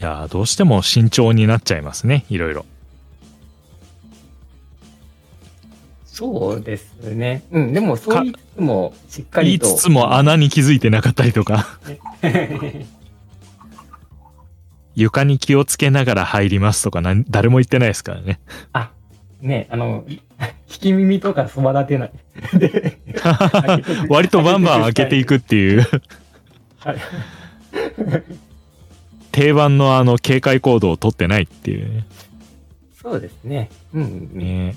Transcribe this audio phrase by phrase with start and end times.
[0.00, 2.64] いやーどうしても慎重になっちゃいますね、いろいろ。
[6.04, 7.42] そうですね。
[7.50, 9.66] うん、でもそう言いつつも、しっか言りと。
[9.66, 11.78] いつつも穴に気づいてなかったりとか、
[14.94, 18.40] 床に気をつけながら入りますとかなん誰も言ってないですからね。
[18.72, 18.90] あ、
[19.40, 20.20] ね、あの、引
[20.66, 22.12] き耳とかそば立てない。
[22.54, 22.98] で
[24.08, 25.86] 割とバンバン開けていくっていう
[26.78, 26.96] はい。
[29.32, 32.06] 定番のあの警戒行動を取ってないっていうね。
[33.00, 33.70] そうですね。
[33.94, 34.38] うん、うん。
[34.38, 34.76] ね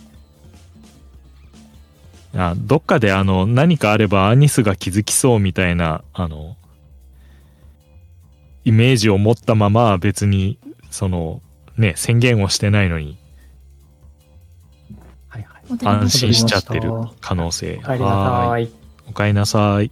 [2.34, 6.56] あどっかであの何かあればアニスが気づきそうみたいなあの
[8.64, 10.58] イメージを持ったまま別に
[10.92, 11.42] その
[11.78, 13.18] ね宣言をしてないのに
[15.84, 18.74] 安心しちゃってる可能性お帰りなはーいさい。
[19.10, 19.92] おかえりなさい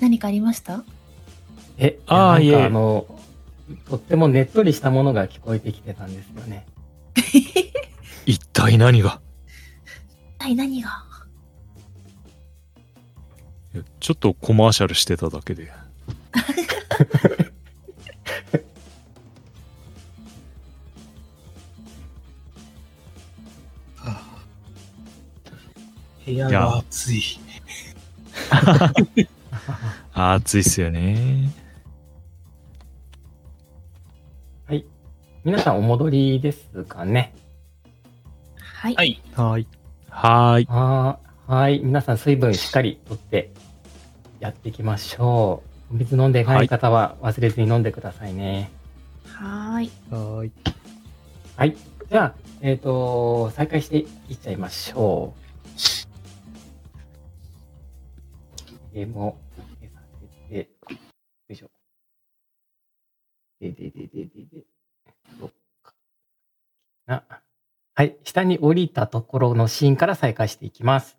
[0.00, 0.84] 何かありました？
[1.78, 3.06] え、あーいえいやなんかあの、
[3.90, 6.66] とってもねっとりしたものが聞こえてきてたんですよね。
[8.26, 9.20] 一体何が？
[10.38, 11.04] はい、何が？
[13.74, 15.70] いやちょっとコマーシャルしてただけで。
[26.24, 27.22] 部屋が暑い。
[30.12, 31.50] 暑いっすよね
[35.46, 37.32] 皆さんお戻りですかね？
[38.56, 38.96] はい。
[38.96, 39.22] はい。
[39.32, 39.66] はい
[40.10, 41.78] はーいはーはい。
[41.84, 43.52] 皆さん水分しっかりとって
[44.40, 45.94] やっていきましょう。
[45.94, 48.72] お水飲んでない方は忘れずに飲んでくださいね。
[49.24, 49.90] はーい。
[50.10, 50.52] はーい
[51.54, 51.76] はい。
[52.10, 55.32] じゃあ、えっ、と、再開していっちゃいましょ
[58.92, 58.94] う。
[58.96, 59.36] ゲームを
[59.80, 60.00] 消さ
[60.48, 60.96] せて、よ
[61.50, 61.70] いしょ。
[63.60, 64.75] でででででで。
[65.40, 65.50] どっ
[65.82, 65.94] か
[67.06, 67.24] な。
[67.94, 68.16] はい。
[68.24, 71.16] 下に降りたところのシーンから再開していきます。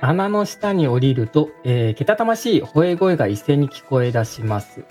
[0.00, 4.84] 穴の下に降りると、えーけたたましい吠え声が一斉に聞こえ出します。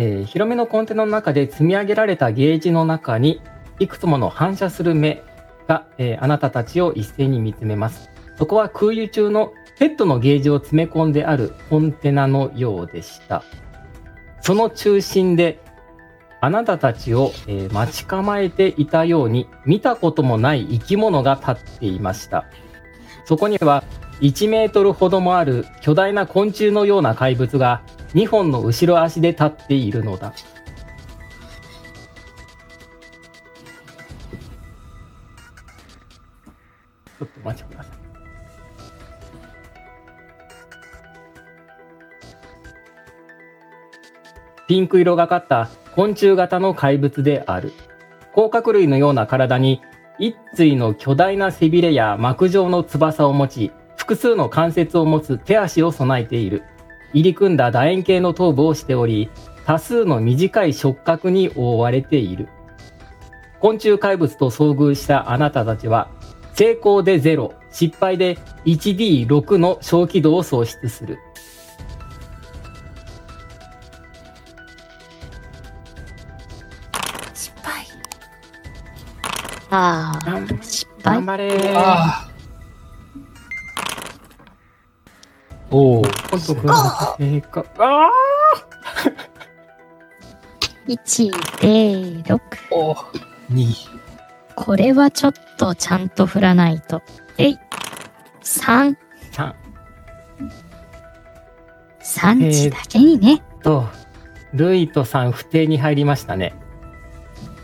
[0.00, 3.42] えー広めのコンテナの中で積み上げられたゲージの中に、
[3.80, 5.24] いくつもの反射する目
[5.66, 8.08] が、えーあなたたちを一斉に見つめます。
[8.36, 13.42] そこは空輸中のペットのゲージを詰め込んであるコンテナのようでした。
[14.40, 15.58] その中心で、
[16.40, 22.44] あなたたちを、えー待ち構えていたように見たこともない生き物が立っていました。
[23.24, 23.82] そこには
[24.20, 27.82] 1メートルほどもある巨大な昆虫のような怪物が
[28.14, 30.32] 2本の後ろ足で立っているのだ。
[30.32, 37.92] ちょっと待ちください。
[44.68, 47.72] ピンク色がかった昆虫型の怪物である。
[48.34, 49.80] 甲殻類のような体に
[50.18, 53.72] 一対の巨大な背びれや膜状の翼を持ち、
[54.08, 56.62] 複数の関節を持つ手足を備えている。
[57.12, 59.28] 入り組んだ楕円形の頭部をしており、
[59.66, 62.48] 多数の短い触覚に覆われている。
[63.60, 66.08] 昆虫怪物と遭遇したあなたたちは、
[66.54, 71.18] 成功で0、失敗で 1D6 の小気度を喪失する。
[77.34, 77.84] 失敗。
[79.68, 81.26] ああ、頑失敗頑。
[81.26, 82.27] 張れー。
[85.70, 86.02] おお。
[86.02, 86.74] 今度君の
[87.18, 87.64] 成果。
[87.78, 88.10] あ
[90.86, 91.30] 1、
[91.60, 92.40] 0、6。
[92.70, 92.96] お
[93.50, 93.74] 二。
[94.54, 97.02] これはちょっとちゃんと振らないと。
[97.36, 97.58] えい。
[98.42, 99.54] 3、ー
[102.00, 103.42] 3値だけにね。
[103.62, 103.86] と、
[104.54, 106.54] ルイトさん不定に入りましたね。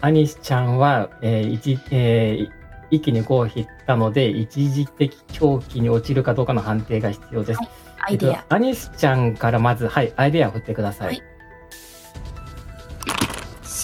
[0.03, 7.61] アニスちゃんは、えー一えー一気に5を引ったので、一時的狂気に落ちるかどうかの判定が必要です。
[8.07, 8.31] アイデア。
[8.31, 11.09] えっとアニスちゃんからまず、はい、アイデアを振ってください。
[11.09, 11.35] はい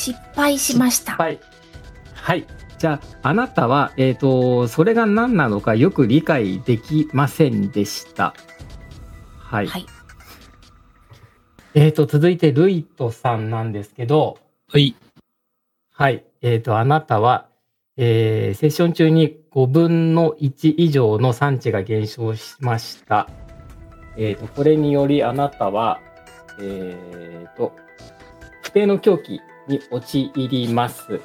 [0.01, 1.13] 失敗しました。
[1.13, 1.39] はい。
[2.15, 2.47] はい。
[2.79, 8.35] じゃあ、あなたは、えっ、と、それが何なのかよく理解できませんでした。
[9.39, 9.67] はい。
[9.67, 9.87] はい。
[11.75, 14.39] えっ、と、続いて、ルイトさんなんですけど、
[14.69, 14.97] はい。
[15.93, 16.25] はい。
[16.41, 17.49] えっ、と、あなたは、
[17.97, 23.29] えーセッション中に5分の1以上の産地が減少しました。
[24.17, 26.01] えっ、と、これによりあなたは、
[26.61, 27.73] えっ、と、
[28.63, 31.21] 不定の狂気に陥ります。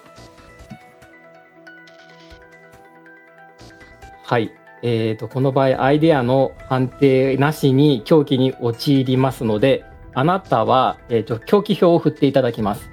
[4.23, 4.51] はい。
[4.81, 9.83] えっ、と、この場合、アイデアの判定なしに狂気に陥りますので、
[10.13, 12.89] あなたは、えっ、と、狂気表を振っていただきます。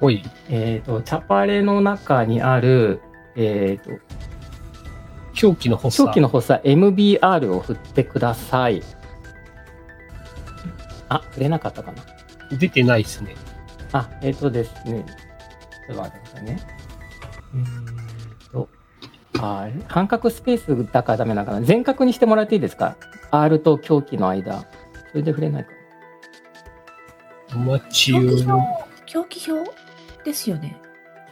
[0.00, 0.22] ほい。
[0.48, 3.00] えっ、と、チャパレの中にある、
[3.36, 3.90] えっ、と、
[5.40, 6.08] 狂気の発作。
[6.10, 8.82] 狂気の発作 MBR を振ってください。
[11.08, 12.02] あ、振れなかったかな。
[12.58, 13.34] 出てないですね。
[13.92, 15.06] あ、えっ、とですね。
[15.88, 16.60] ちょっと待ってくださいね。
[17.54, 18.68] えーと、
[19.40, 19.72] あれ？
[19.88, 21.62] 半角スペースだからダメなのかな？
[21.62, 22.98] 全角にしてもらっていいですか
[23.30, 24.66] ?R と狂気の間。
[25.10, 25.70] それで触れないか
[27.54, 28.18] お待ちを。
[28.18, 28.44] 表
[29.06, 29.70] 狂気表
[30.22, 30.78] ですよね。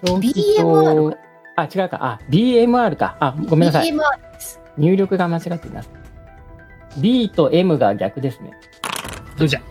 [0.03, 0.09] な。
[0.13, 0.29] 狂気
[0.59, 1.28] BMR 表
[1.61, 1.99] あ、違うか。
[2.01, 3.17] あ、BMR か。
[3.21, 3.91] あ、ごめんなさい。
[3.91, 3.99] BMR
[4.33, 4.61] です。
[4.77, 5.91] 入力が間違っています。
[6.99, 8.53] B と M が逆ですね。
[9.37, 9.63] どうじゃ。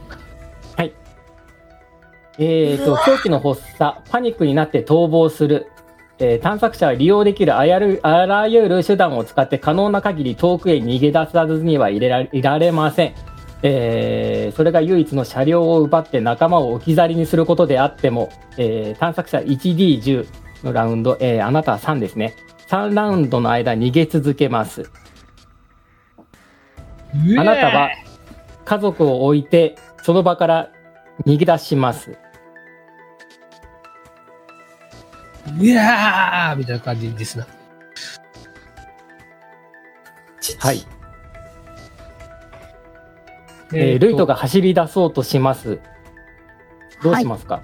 [2.39, 5.67] えー、と狂気の発作、パニックになって逃亡する。
[6.19, 13.13] えー探索者は利用できるあやるあらゆる手段を使って可能な限り遠くへ逃げ出さずにはいれらいられません。
[13.63, 20.27] えーそれが唯一の車両を奪って仲間を置き去りにすることであっても、えー探索者 1D10
[20.63, 22.35] のラウンド、えーあなたは3ですね。
[22.67, 24.89] 3ラウンドの間逃げ続けます。
[27.37, 27.89] あなたは
[28.65, 30.69] 家族を置いてその場から
[31.25, 32.17] 逃げ出します。
[35.59, 37.47] うわーみたいな感じですな。
[40.41, 40.85] 父はい。
[43.73, 45.79] えールイトが走り出そうとします。
[47.03, 47.61] どうしますか？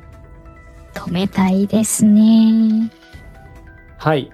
[0.93, 2.89] 止めたいですね。
[3.97, 4.31] はい、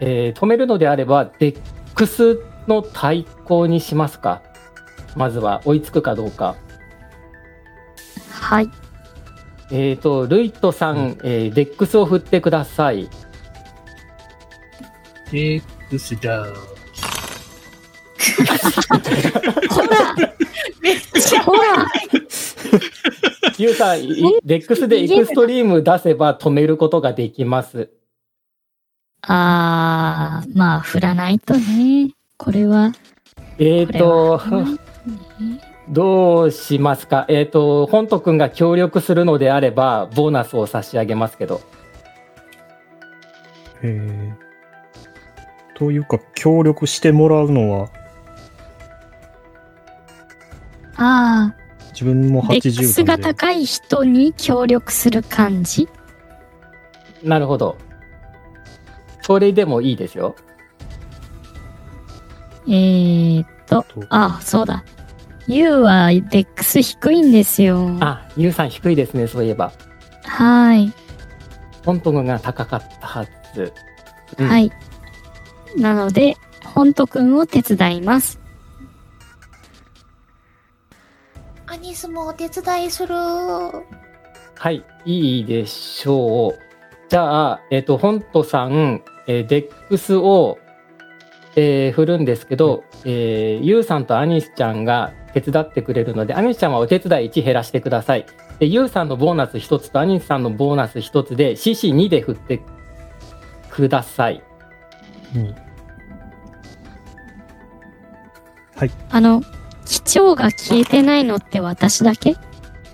[0.00, 4.42] えー止めるのであれば、 DEX の対抗にしますか？
[5.16, 6.56] まずは追いつくかどうか。
[8.30, 8.70] はい。
[9.70, 13.08] えっ、と、ルイトさん、えー DEX を振ってください。
[15.30, 16.54] DEX ダウン。
[19.68, 20.14] ほら
[20.80, 21.60] めっちゃほら
[23.58, 24.02] ユウさん、
[24.58, 27.90] DEX でエクストリーム出せば止めることができます。
[29.22, 32.10] あー、まあ、振らないとね。
[32.36, 32.92] これは。
[33.58, 34.40] えっ、これと
[35.88, 37.26] どうしますか？
[37.28, 41.60] えっ、と、本ト君が協力するのであれば、ボーナスを差し上げますけど。
[43.82, 44.34] へえ。
[45.74, 47.88] というか、協力してもらうのは、
[50.96, 51.54] あ
[52.02, 53.22] 自分もー、デックス80がなんで。
[53.34, 55.88] 高い人に協力する感じ？
[57.22, 57.78] なるほど。
[59.22, 60.34] それでもいいですよ。
[62.66, 64.84] えーっと、あ、そうだ。
[65.46, 67.96] ユウは DEX 低いんですよ。
[68.00, 69.72] あ、ユウさん低いですね、そういえば。
[70.24, 70.92] はい。
[71.84, 73.72] ホント君が高かったはず。
[74.38, 74.72] うんはい。
[75.76, 78.40] なので、ホントくんを手伝います。
[81.72, 83.14] アニスもお手伝いする。
[83.14, 86.58] はい、いいでしょう。
[87.08, 90.58] じゃあ、えっ、と、ホントさん、えーデックスを、
[91.56, 98.26] えー振るんですけど、えーユウさんとアニスちゃんが手伝ってくれるので、アニスちゃんはお手伝い1減らしてください。
[98.58, 102.60] で、ユウさんのボーナス1つとアニスさんのボーナス1つで、獅子2で振って
[103.70, 104.42] ください。
[105.34, 105.54] うん
[109.10, 109.42] あの、
[109.92, 112.34] 基調が消えてないのって私だけ？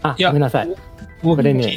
[0.02, 0.66] あ、ごめんなさい。
[1.22, 1.76] もうこれね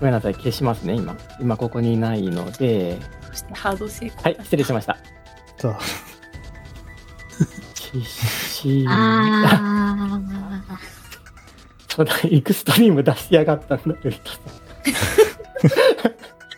[0.00, 0.34] ごめんなさい。
[0.34, 1.14] 消しますね、今。
[1.40, 2.98] 今ここにいないので。
[3.32, 4.22] そしてハード成功。
[4.22, 4.96] はい、失礼しました。
[5.58, 5.80] さあ
[7.74, 10.80] 獅子あ
[11.88, 14.16] そうだ、エクストリーム出しやがったんだけど。
[14.16, 14.20] ー。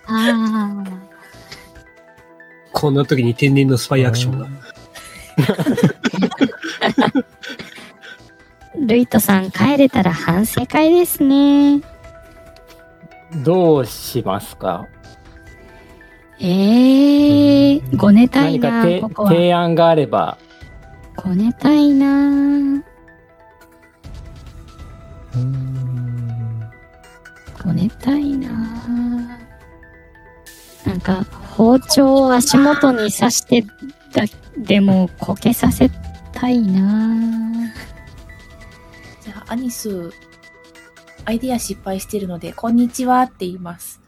[0.06, 0.98] あー。
[2.72, 4.46] こんな時に天然のスパイアクションが。
[8.88, 11.82] ルイトさん帰れたら反省会ですね。
[13.44, 14.86] どうしますか？
[16.40, 19.26] えー、ごねたいな、何か。
[19.26, 20.38] 提案があれば。
[21.16, 22.82] ごねたいな。
[27.62, 28.48] ごねたいな。
[30.86, 33.60] なんか、包丁を足元に刺して
[34.14, 34.24] だ、
[34.56, 35.90] でも、こけさせ
[36.32, 37.68] たいな。
[39.50, 40.10] アニス、
[41.24, 44.00] アイディア失敗してるので、こんにちはって言います。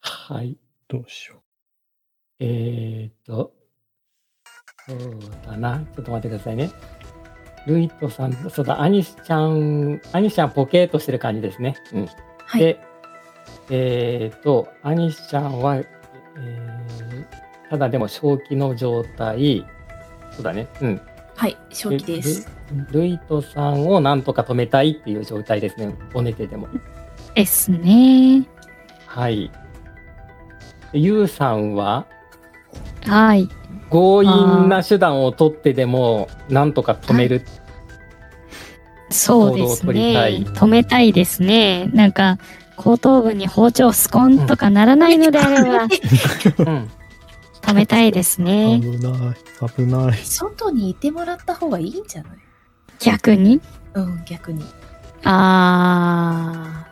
[0.00, 0.56] は はい。
[0.86, 1.42] どうしよ
[2.38, 3.52] えーっと、
[4.86, 5.84] そうだな。
[5.94, 6.70] ちょっと待ってくださいね。
[7.66, 11.74] ルイトさん、そうだ、アニスちゃん、アニスちゃんポケーっとしてる感じですね。
[11.92, 12.06] うん。
[12.44, 12.60] はい。
[12.60, 12.80] で、
[13.70, 17.43] えーっと、アニスちゃんは、えー
[17.74, 19.66] ただでも正気の状態。
[20.30, 20.68] そうだね。
[20.80, 21.00] うん。
[21.34, 22.48] はい、正気です。
[22.92, 25.92] ルルイトさんをなんとか止めたいっていう状態ですね。
[26.14, 26.68] お寝てでも。
[27.34, 28.46] ですね。
[29.08, 29.50] はい。
[30.92, 32.06] でユウさんは、
[33.06, 33.48] はい。
[33.90, 37.42] 強引な手段を取ってでも、なんとか止める。
[39.10, 40.44] そうですね。
[40.54, 41.90] 止めたいですね。
[41.92, 42.38] なんか、
[42.76, 45.88] 後頭部に包丁スコンとかならないのであれば、
[46.58, 46.90] うん。
[47.66, 48.44] 止めたいですう。
[48.44, 48.80] ね。
[48.82, 49.68] 危ない。
[49.76, 50.18] 危ない。
[50.24, 52.32] 外にいてもらった方がいいんじゃない？
[53.00, 53.60] 逆に？
[53.94, 54.64] うん、逆に。
[55.24, 56.86] あ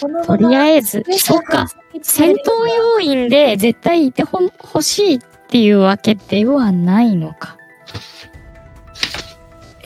[0.00, 1.66] このー、とりあえず、そっか。
[2.02, 7.56] 戦闘要員で絶対いてほ欲しいっていうわけではないのか。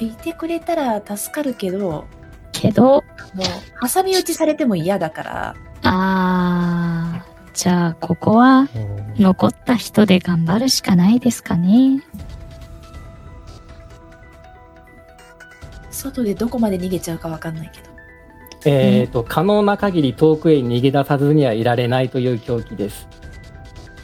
[0.00, 2.06] いてくれたら助かるけど、も
[2.52, 3.04] けど、
[3.44, 7.27] う、挟み撃ちされても嫌だから、あー、
[7.58, 12.04] じゃあ、ここはうん残った人で頑張るしかないですかね。
[15.90, 17.88] 外でどこまで逃げちゃうかわかんないけど。
[18.64, 23.08] えっと、可能な限り遠くへ逃げ出さずにはいられないという狂気です。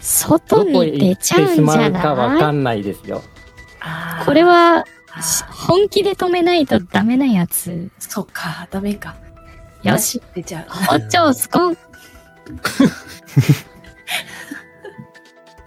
[0.00, 3.22] 外に出ちゃうんじしまゃうかわないかんないですよ。
[4.24, 4.84] これは、
[5.68, 7.88] 本気で止めないとダメなやつ。
[8.00, 9.14] そっか、ダメか。
[9.84, 10.20] よし。
[10.34, 10.66] 出ちゃう。
[10.68, 11.76] 包丁スコン。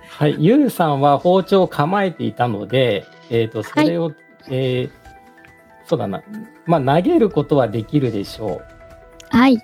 [0.10, 0.36] はい。
[0.44, 4.14] ユウさんは包丁を構えていたので、えっ、と、それを、
[4.50, 5.08] えー
[5.88, 6.22] そうだな。
[6.66, 8.62] まあ、投げることはできるでしょ
[9.30, 9.58] はい。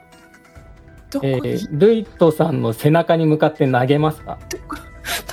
[1.22, 4.40] えに、ールイトさんの背中に向かって投げますか？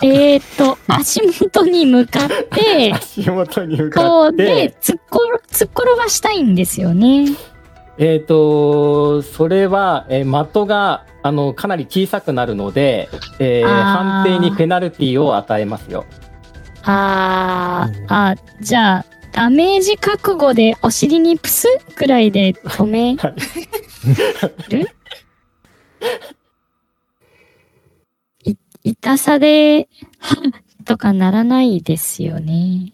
[0.02, 7.26] えーっと、足元に向かって、 足元に向こかっうでて、突っころ、突っ転ばしたいんですよね。
[8.02, 16.06] えっ、と、それは、えー的が、あの、かなり小さくなるので、えー判定にペナルティを与えますよ。
[16.82, 23.34] ああ、じゃあ、ダメージ覚悟でお尻にプスくらいで止め はい。
[24.70, 24.88] る？
[28.50, 29.90] い痛さで、
[30.86, 32.92] とかならないですよね。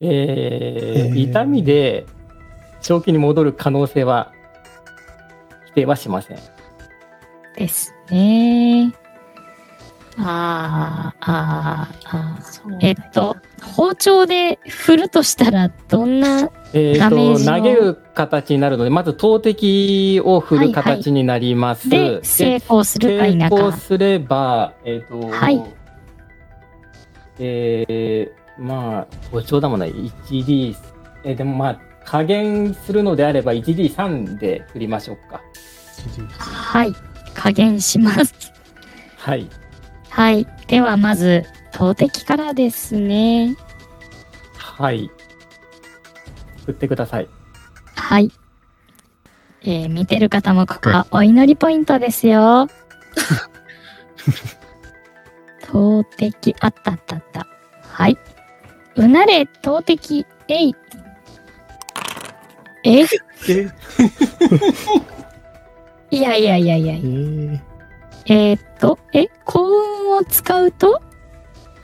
[0.00, 1.20] えーえー。
[1.20, 2.06] 痛みで
[2.82, 4.32] 正気に戻る可能性は
[5.66, 6.38] 否定はしません。
[7.56, 8.92] ですね。
[10.18, 12.42] あー、あー、あー。
[12.42, 13.36] そうえっと、
[13.74, 17.46] 包丁で振るとしたら、どんな、えー、ダメージを？
[17.46, 21.88] と投げる形になるのでまず投擲を振る形になります。
[21.88, 23.76] で成功するか否成功か。
[23.76, 25.62] すれば、えっ、と、はい
[27.38, 30.76] えー、まあ、包丁だもんね、1D、
[31.24, 35.40] えーでもまあ、加減するのであれば 1D3 で振りましょうか。
[36.38, 36.92] はい。
[37.34, 38.34] 加減します。
[39.16, 39.48] はい。
[40.10, 40.46] はい。
[40.66, 43.56] では、まず、投擲からですね。
[44.54, 45.10] はい。
[46.66, 47.28] 振ってください。
[47.94, 48.30] はい。
[49.64, 52.68] えー見てる方もここはお祈りポイントですよ。
[55.70, 57.46] 投擲、あったあったあった。
[57.88, 58.18] はい。
[58.96, 60.74] うなれ、投擲、えい。
[62.84, 63.00] え？
[63.02, 63.06] え？
[66.16, 66.94] いやいやいやいや。
[66.94, 67.60] えー。
[68.26, 71.00] えーっと、え、幸運を使うと？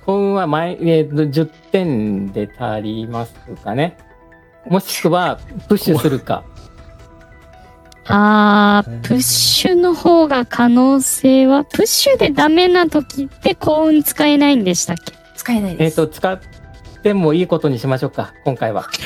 [0.06, 3.96] 幸運は前、えーと10点で足りますかね。
[4.66, 5.38] もしくは、
[5.68, 6.44] プッシュするか。
[8.10, 15.12] あー、プッシュの方が可能性は、プッシュでダメな時って幸運使えないんでしたっけ？
[15.36, 15.96] 使えないえっ、です。
[15.96, 16.38] と、使っ
[17.02, 18.86] てもいいことにしましょうか、今回は。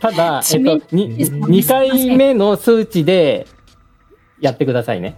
[0.00, 3.46] ただ、えっ、と、にです2回目の数値で
[4.40, 5.14] やってくださいね。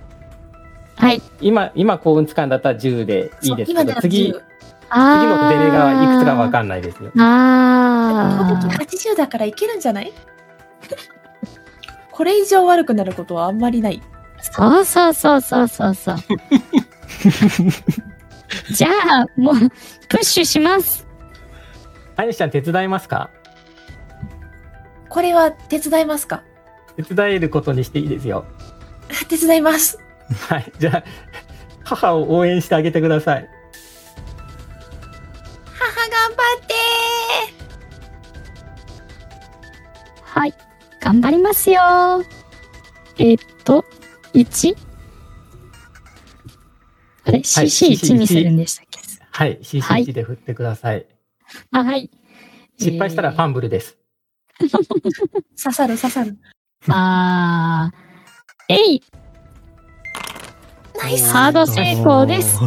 [0.96, 1.22] はい。
[1.40, 4.40] 今、今幸運使うんだったら10でいいですけど、次、次10
[4.90, 7.10] あーのデレがいくつかわかんないですよ。
[7.18, 8.78] あー。
[8.78, 10.12] 80だからいけるんじゃない？
[12.10, 14.02] これ以上悪くなることはあんまりない。
[14.40, 16.16] そうそうそうそうそうそう。
[18.74, 19.54] じゃあ、もう、
[20.08, 21.06] プッシュします。
[22.16, 23.30] アニシちゃん手伝いますか？
[25.12, 26.42] これは手伝いますか？
[26.96, 28.46] 手伝えることにしていいですよ。
[29.28, 29.98] 手伝います。
[30.48, 30.72] はい。
[30.78, 31.04] じゃあ、
[31.84, 33.48] 母を応援してあげてください。
[35.74, 36.74] 母頑張って
[40.22, 40.54] はい。
[41.00, 41.80] 頑張りますよ。
[43.18, 43.84] えっと、
[44.32, 44.74] 1?
[47.24, 48.98] あれ ?CC1 にするんでしたっけ？
[49.30, 49.48] はい。
[49.50, 49.54] は
[49.98, 51.06] い CC1 で振ってください。
[51.72, 52.10] あ、はい。
[52.78, 53.98] 失敗したらファンブルです。
[54.70, 56.36] 刺さる刺さる。
[56.88, 59.02] あー、えい
[60.98, 61.32] ナイス。
[61.32, 62.58] ハード成功です。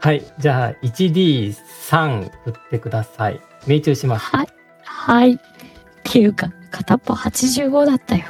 [0.00, 0.22] はい。
[0.38, 3.40] じゃあ、1D3 振ってください。
[3.66, 4.26] 命中します。
[4.26, 4.46] はい。
[4.84, 5.32] はい。
[5.32, 5.38] っ
[6.04, 8.24] ていうか、片っぽ85だったよ。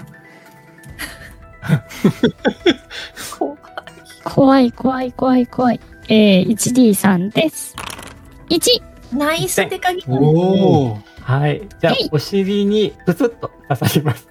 [4.25, 5.81] 怖い怖い怖い怖い。
[6.09, 7.75] えー、1D3 です。
[8.49, 9.17] 1!
[9.17, 10.05] ナイスって鍵。
[10.09, 10.99] おお。
[11.27, 11.61] はい。
[11.81, 14.29] じゃあお尻にプツッと刺さります。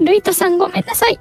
[0.00, 1.20] ルイトさんごめんなさい。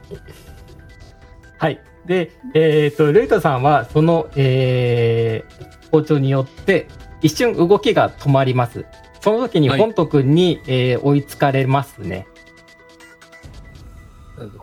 [1.58, 1.82] はい。
[2.06, 6.88] で、えっ、と、ルイトさんは、その、えー、包丁によって、
[7.22, 8.86] 一瞬動きが止まります。
[9.20, 12.28] その時に、はい本ト君に、えー追いつかれますね。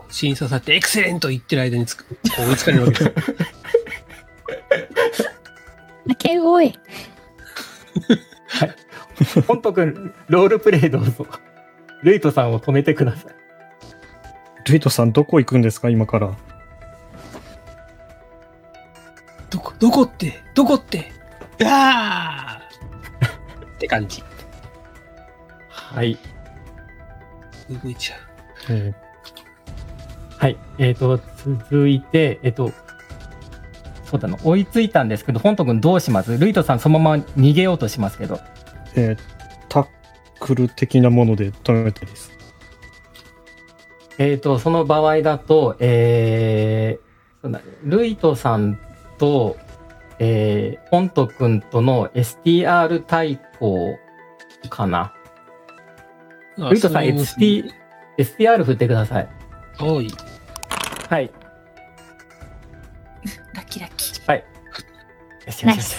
[0.09, 3.13] 審査さってエクセレント言ってる間につく、こう追いつかれるわけで
[5.13, 5.31] す。
[6.07, 6.39] 泣け
[8.01, 9.41] 声。
[9.41, 11.25] 本ト君、ロールプレイどうぞ。
[12.01, 13.33] ルイトさんを止めてください。
[14.69, 16.31] ルイトさん、どこ行くんですか、今から？
[19.49, 21.11] どこ、どこって、どこって、
[21.63, 24.23] あーって感じ。
[25.69, 26.17] はい。
[27.69, 28.15] 動いちゃ
[28.69, 28.93] え
[30.37, 30.57] はい。
[30.77, 32.71] えっ、と、続いて、えっ、と、
[34.13, 36.37] そうだな、追いついたんですけど、本ト君どうします？
[36.37, 38.35] ルイトさんそのまま逃げようとしますけど。
[38.35, 38.39] ー
[38.95, 39.17] えー
[39.69, 39.87] タッ
[40.39, 42.31] クル的なもので止めたいです。
[44.19, 48.79] えっ、と、その場合だと、えー、ルイトさん
[49.17, 49.57] と、
[50.19, 53.97] えー、本ト君との STR 対抗
[54.69, 55.11] かな。
[56.57, 56.69] う。
[56.69, 57.71] ルイトさん、ST、
[58.19, 59.29] STR 振ってください。
[59.79, 60.07] はい。
[61.09, 61.31] はい。
[65.45, 65.95] よしよしよし。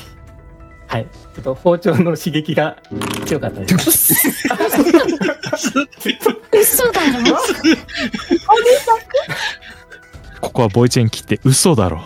[0.86, 1.06] はい。
[1.34, 2.76] ちょっと包丁の刺激が
[3.26, 4.14] 強かったです。
[6.52, 7.36] 嘘 だろ？
[10.40, 12.02] ここはボイチェン切って嘘だろ。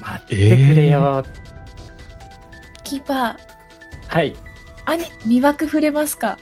[0.00, 1.24] 待ってくれよ。
[2.82, 3.36] キーパー、
[4.08, 4.36] はい。
[4.84, 6.38] 兄、魅惑触れますか？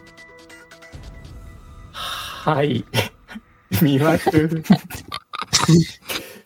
[1.93, 2.85] はい。
[3.81, 4.65] 見惑。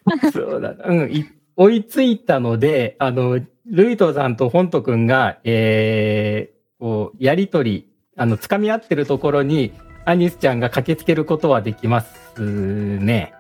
[0.33, 0.85] そうだな。
[0.87, 1.13] うん。
[1.13, 1.25] い
[1.57, 9.73] 追いついたので、あの、ルイトさんとホント君が、えー、こう、やりとり、あの、掴み合ってるところに、
[10.05, 13.35] アニスちゃんが駆けつけることはできますね。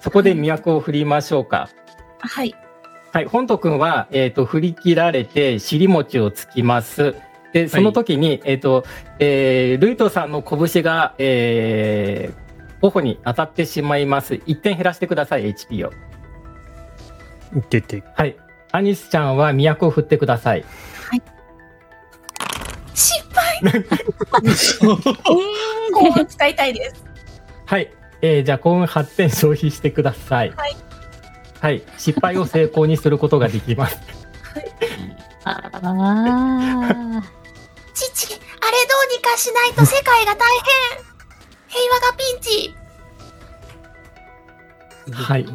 [0.00, 1.70] そこで脈を振りましょうか。
[2.18, 2.54] はい。
[3.12, 7.14] はい、本ト君は、えっ、と、振り切られて、尻餅をつきます。
[7.52, 8.84] で、その時に、えっ、と、
[9.20, 12.43] えー、ルイトさんの拳が、えー、
[12.90, 14.34] 頬に当たってしまいます。
[14.34, 15.92] 1点減らしてください、HP を。
[17.70, 18.36] 出て、はい。
[18.72, 20.64] アニスちゃんは都を振ってください。
[22.92, 23.60] 失敗
[25.92, 27.04] こ う使いたいです。
[27.64, 27.90] はい。
[28.20, 30.50] えー、じゃあ、幸運8点消費してください。
[30.50, 30.76] はい。
[31.60, 31.82] はい。
[31.96, 33.98] 失敗を成功にすることができます。
[35.44, 35.72] ああ。
[37.94, 40.46] 父、あれどうにかしないと世界が大
[40.98, 41.13] 変
[41.74, 42.74] 平和がピンチ
[45.10, 45.46] はい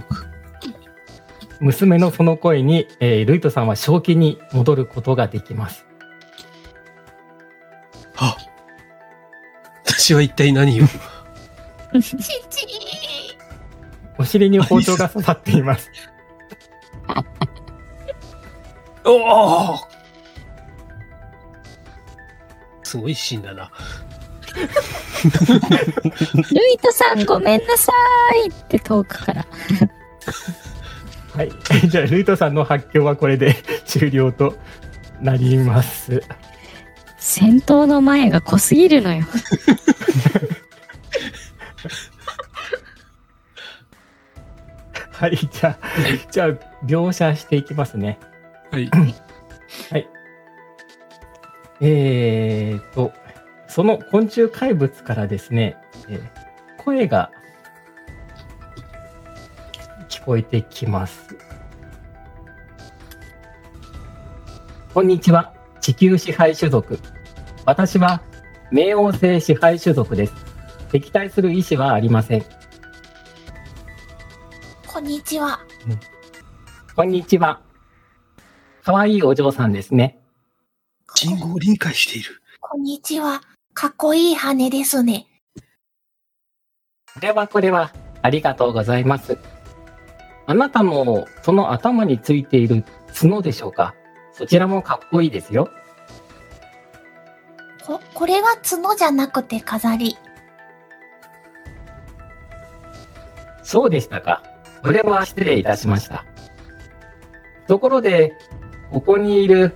[1.62, 5.86] 娘のその声に、えー、ルイトさんは正気に戻ることができます。
[8.18, 8.36] あ
[9.86, 10.86] 私は一体何を？
[12.02, 12.18] 父
[14.18, 15.90] お尻に包丁が刺さっています。
[19.06, 19.78] おお
[22.84, 23.72] すごいシーンだな。
[26.52, 27.92] ルイトさんごめんなさ
[28.46, 29.46] いって遠くから。
[31.36, 31.52] はい。
[31.88, 34.58] じゃあ、ルイトさんの発狂はこれで終了と
[35.22, 36.22] なります。
[37.18, 39.26] 戦闘の前が濃すぎるのよ。
[45.12, 45.36] はい。
[45.36, 45.78] じゃあ、
[46.32, 46.50] じゃあ、
[46.86, 48.20] 描写していきますね。
[49.92, 50.08] はい。
[51.82, 53.14] えーと、
[53.70, 55.78] その昆虫怪物からですね、
[56.10, 57.30] えー声が
[60.08, 61.38] 聞こえてきます。
[64.94, 66.98] こんにちは、地球支配種族。
[67.66, 68.24] 私は
[68.72, 70.34] 冥王星支配種族です。
[70.92, 72.46] 敵対する意思はありません。
[74.88, 75.60] こんにちは。
[76.96, 77.62] こんにちは。
[78.84, 80.18] かわいいお嬢さんですね。
[81.14, 82.42] 人語を理解している。
[82.62, 83.42] こんにちは。
[83.74, 85.28] かっこいい羽ですね。
[87.14, 89.38] これはこれは、ありがとうございます。
[90.46, 93.96] あなたのその頭についている角でしょうか？
[94.34, 95.70] そちらもかっこいいですよ。
[97.86, 100.18] こ、これは角じゃなくて飾り。
[103.64, 104.44] そうでしたか。
[104.82, 106.26] これは失礼いたしました。
[107.68, 108.34] ところで、
[108.92, 109.74] ここにいる、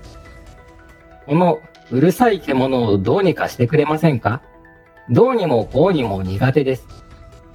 [1.26, 1.60] この
[1.94, 4.42] うるさい獣をどうにかしてくれませんか？
[5.12, 6.88] どうにもこうにも苦手です。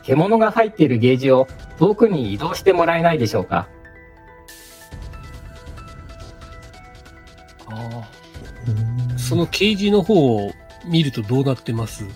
[0.04, 3.68] 獣が入っているゲージを遠くに移動してもらえないでしょうか？
[7.66, 9.18] ああ。
[9.18, 10.52] そのケージの方を
[10.86, 12.06] 見るとどうなってます？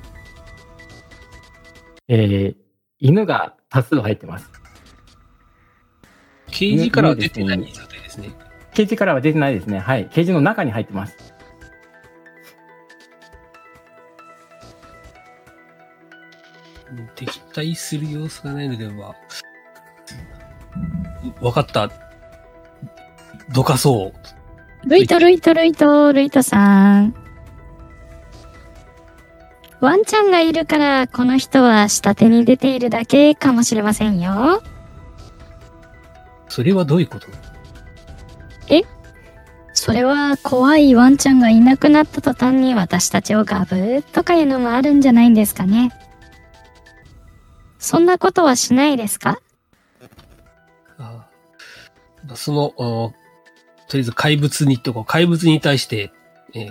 [2.06, 2.56] えー、
[3.00, 4.48] 犬が多数入ってます。
[6.52, 8.30] ケージからは出てない状態ですね。
[8.74, 9.80] ケージからは出てないですね。
[9.80, 10.08] はい。
[10.08, 11.16] ケージの中に入ってます。
[17.52, 19.14] 対する様子がないのでは。
[21.40, 21.90] わかった。
[23.52, 24.12] どかそ
[24.84, 24.88] う。
[24.88, 27.14] ルイト、ルイト、ルイト、ルイトさん。
[29.80, 34.62] ワンちゃんがいるから、この人は下手に出ているだけかもしれませんよ。
[36.48, 37.26] それはどういうこと？
[39.74, 45.90] それは怖いワンちゃんがいなくなった途端に私たちをガブーとかいうのもあるんじゃないんですかね。
[47.82, 49.40] そんなことはしないですか？
[50.98, 51.26] あ
[52.30, 53.14] あその、あと
[53.94, 56.12] りあえず怪物にとこう怪物に対して、
[56.54, 56.70] えー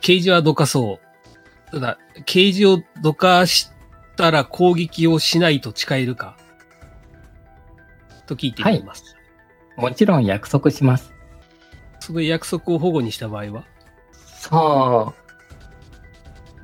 [0.00, 1.00] ケージはどかそ
[1.68, 1.70] う。
[1.70, 3.70] ただ、ケージをどかし
[4.16, 6.38] たら攻撃をしないと誓えるか
[8.26, 9.16] と聞いてみます。
[9.76, 11.12] もちろん約束します。
[12.00, 13.64] その約束を保護にした場合は？
[14.12, 15.12] さあ、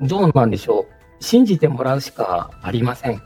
[0.01, 1.23] どうなんでしょう。
[1.23, 3.21] 信じてもらうしかありません。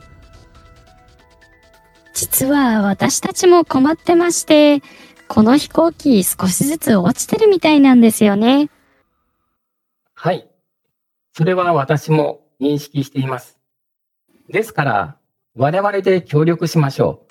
[2.18, 4.82] 実は私たちも困ってまして、
[5.28, 8.70] この飛行機少しずつ落ちてるみたいなんですよね。
[10.14, 10.50] はい。
[11.32, 13.60] それは私も認識しています。
[14.48, 15.16] ですから、
[15.54, 17.24] 我々で協力しましょ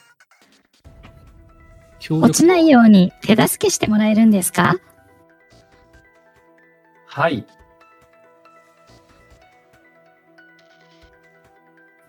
[1.99, 4.75] 協落ちないように手助けしてもらえるんですか？
[4.75, 4.81] う。
[7.07, 7.45] はい。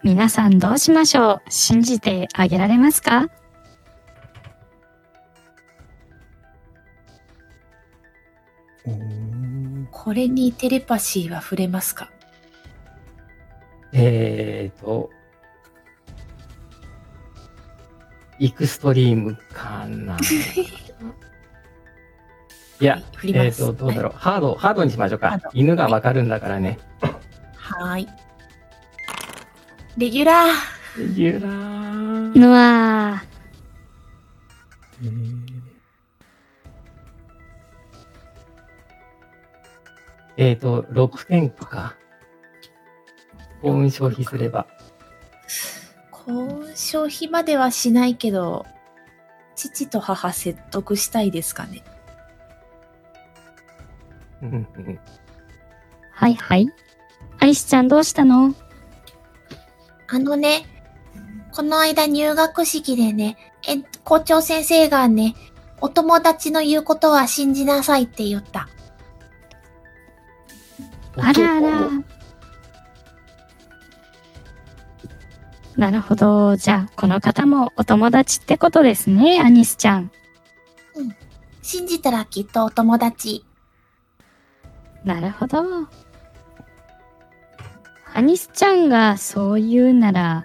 [0.02, 1.50] 皆さんどうしましょう？
[1.50, 3.28] 信じてあげられますか？
[8.86, 12.10] うんこれにテレパシーは触れますか？
[13.92, 15.10] えーと、
[18.40, 20.16] エクストリームかな。
[22.80, 23.02] いや。
[23.24, 24.12] えーと、どうだろう。
[24.14, 25.40] ハード、ハードにしましょうか。
[25.52, 26.78] 犬がわかるんだからね。
[27.56, 28.08] はーい。
[29.98, 31.08] レギュラー。
[31.08, 32.46] レギュラー。
[32.46, 33.20] うわ
[35.02, 35.48] えー
[40.36, 41.96] えーと、6点か。
[43.60, 44.68] 幸運消費すれば。
[46.12, 48.66] 幸運消費まではしないけど、
[49.56, 51.82] 父と母説得したいですかね。
[56.12, 56.68] はいはい。
[57.40, 58.54] アリスちゃんどうしたの？
[60.08, 60.66] あのね、
[61.52, 63.36] この間入学式でね、
[63.68, 65.34] え、校長先生がね、
[65.80, 68.68] お友達の言うことは信じなさいって言った。
[71.16, 71.90] あらあら。
[75.76, 76.56] なるほど。
[76.56, 80.10] じゃあ、この方もお友達ってことですね、アニスちゃん。
[81.62, 83.44] 信じたらきっとお友達。
[85.04, 85.86] なるほど。
[88.18, 90.44] アニスちゃんがそう言うなら、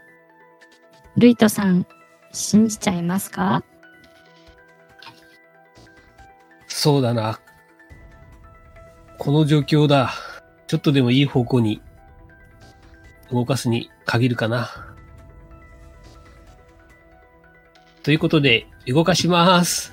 [1.18, 1.88] ルイトさん、
[2.32, 3.64] 信じちゃいますか？
[6.68, 7.40] そうだな。
[9.18, 10.14] この状況だ。
[10.68, 11.82] ちょっとでもいい方向に
[13.32, 14.70] 動かすに限るかな。
[18.04, 19.92] ということで、動かします。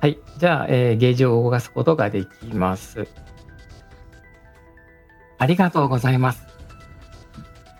[0.00, 0.20] はい。
[0.38, 3.08] じゃあ、えーゲージを動かすことができます。
[5.40, 6.46] ありがとうございます。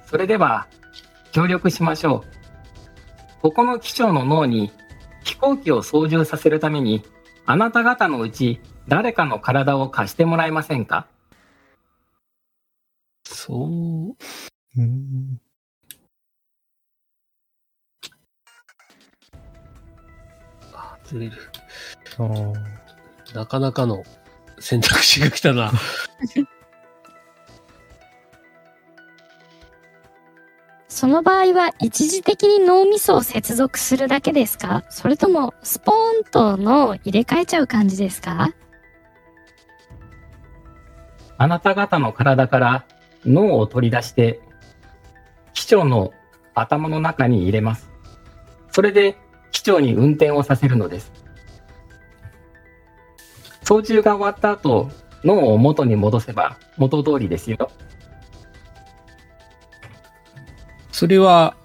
[0.06, 0.66] それでは、
[1.30, 3.40] 協力しましょう。
[3.42, 4.72] ここの機長の脳に
[5.24, 7.04] 飛行機を操縦させるために、
[7.44, 11.06] あなた方のうち誰かの体を貸してもらえませんか？
[13.24, 14.16] そう。
[14.76, 15.40] うん
[20.72, 21.32] あ、ずれる。
[23.34, 24.02] なかなかの
[24.58, 25.72] 選択肢が来たな。
[31.00, 34.84] その場合は一時的に脳みそを接続するだけですか？
[34.90, 38.52] それともスポーンと脳を入れ替えちゃう感じですか？
[41.38, 42.84] あなた方の体から
[43.24, 44.42] 脳を取り出して、
[45.54, 46.12] 機長の
[46.54, 47.90] 頭の中に入れます。
[48.70, 49.16] それで
[49.52, 51.12] 機長に運転をさせるのです。
[53.62, 54.90] 操縦が終わった後、
[55.24, 57.70] 脳を元に戻せば元通りですよ。
[61.00, 61.56] それは、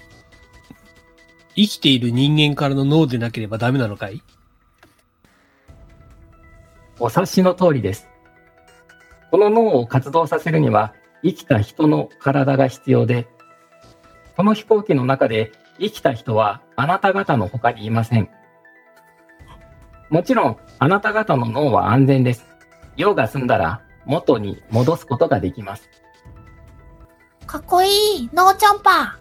[1.57, 4.23] 生きている人間からの脳でなければダメなのかい？
[7.01, 8.07] お察しの通りです。
[9.31, 13.27] この脳を活動させるには生きた人の体が必要で、
[14.37, 18.29] この飛行機の中で生きた人はあなた方の他にいません。
[20.09, 22.47] もちろん、あなた方の脳は安全です。
[22.95, 25.89] 用が済んだら元に戻すことができます。
[27.45, 29.19] かっこいい、ノーチョンパ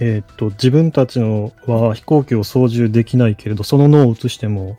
[0.00, 4.76] えーっと、自分たちのは飛行機を操縦できないけれど、その脳を移しても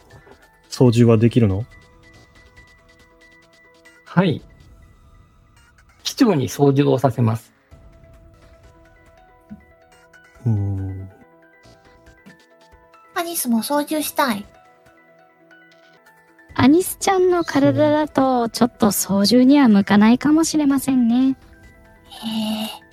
[0.69, 1.65] 操縦はできるの？
[4.05, 4.41] はい。
[6.03, 7.53] 機長に操縦をさせます。
[10.45, 11.09] うーん。
[13.15, 14.45] アニスも操縦したい。
[16.55, 21.37] アニスちゃんの体だとちょっと操縦には向かないかもしれませんね。
[22.21, 22.83] へえ。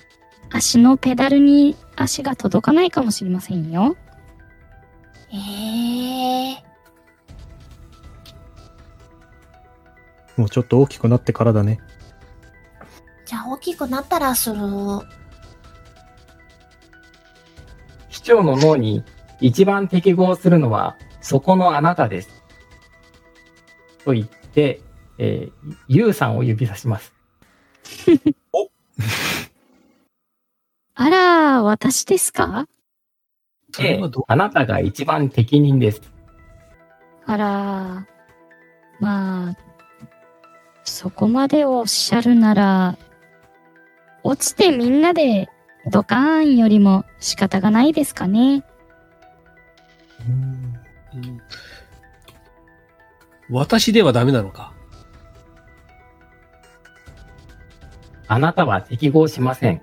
[0.51, 3.95] 足のペダルに足が届かないかもしれませんよ。
[5.29, 6.63] へえ。
[10.37, 11.79] もうちょっと大きくなってからだね。
[13.25, 14.57] じゃあ大きくなったらする。
[18.09, 19.03] 機長の脳に
[19.39, 22.43] 一番適合するのはそこのあなたです。
[24.03, 24.81] と言って、
[25.17, 27.13] えー、ユウさんを指さします。
[30.95, 32.67] あら、私ですか？
[33.73, 36.01] それはど、あなたが一番適任です。
[37.25, 38.07] あら、
[38.99, 39.57] まあ、
[40.83, 42.97] そこまでおっしゃるなら、
[44.23, 45.49] 落ちてみんなで
[45.89, 48.63] ドカーンよりも仕方がないですかね。
[50.27, 50.75] うん
[51.13, 51.41] うん
[53.49, 54.70] 私ではダメなのか？
[58.31, 59.81] あなたは適合しません。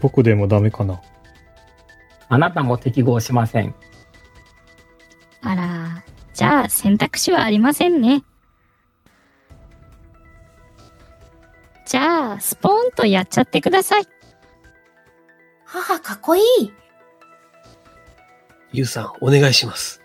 [0.00, 1.02] 僕でもダメかな。
[2.30, 3.74] あなたも適合しません。
[5.42, 8.24] あら、じゃあ選択肢はありませんね。
[11.84, 14.04] じゃあ、スポーンとやっちゃってください。
[15.66, 16.72] 母かっこいい。
[18.72, 20.00] ゆうさん、お願いします。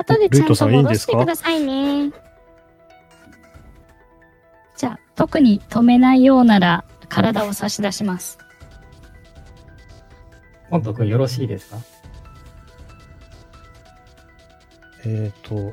[0.00, 1.12] 後でちゃんルイトさと戻んいいんですか？
[1.12, 2.12] してくださいね。
[4.76, 8.38] じゃあ、特に止めないようなら、体を差し出します。
[10.70, 11.76] モント君よろしいですか？
[15.04, 15.72] えっ、と、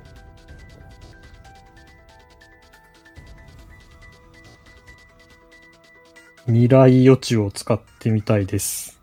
[6.46, 9.00] 未来予知を使ってみたいです。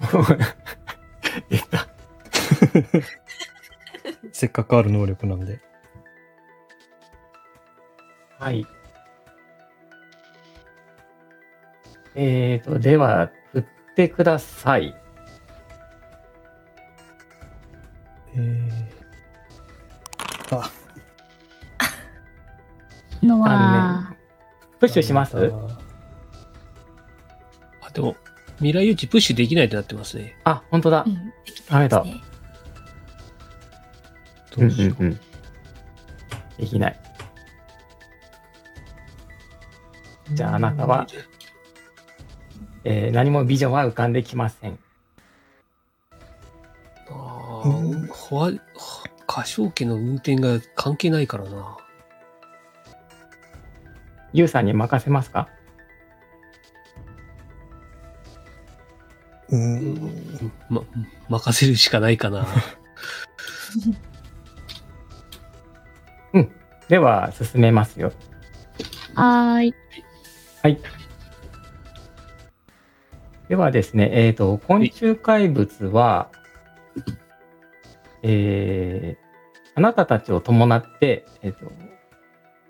[1.48, 1.86] 出た。
[4.42, 5.60] せっかくある能力なんで。
[8.40, 8.66] はい。
[12.16, 14.96] えーと、では、振ってください。
[18.34, 20.68] えー、あ、
[23.22, 24.16] のあは、
[24.80, 25.36] プッシュします？
[27.80, 28.16] あ、でも、
[28.56, 30.36] 未来予知プッシュできないってなってますね。
[30.42, 31.08] あ、本当だう。
[31.08, 32.31] ん、できダメだですね
[34.56, 35.04] どうしよう。
[35.04, 35.20] ん。
[36.58, 37.00] できない。
[40.32, 41.06] じゃああなたは、
[42.84, 44.78] えー何もビジョンは浮かんできません。
[47.08, 48.50] あーほわ、
[49.28, 51.76] 歌唱機の運転が関係ないからな。
[54.32, 55.48] ユウさんに任せますか？
[59.50, 60.82] ううんん、ま、
[61.28, 62.46] 任せるしかないかな。
[66.88, 68.12] では、進めますよ。
[69.14, 69.74] はーい。
[70.62, 70.78] はい。
[73.48, 76.30] ではですね、えっ、と、昆虫怪物は、
[78.22, 79.22] えー
[79.74, 81.72] あなたたちを伴って、えっ、と、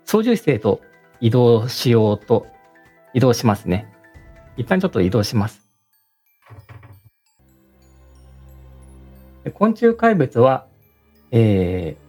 [0.05, 0.79] 操縦室へと
[1.19, 2.47] 移動しようと、
[3.13, 3.93] 移動しますね。
[4.55, 5.61] 一旦ちょっと移動します。
[9.43, 10.65] で昆虫怪物は、
[11.31, 12.02] えー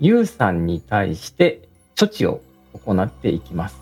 [0.00, 2.42] ユウさんに対して処置を
[2.84, 3.80] 行っていきます。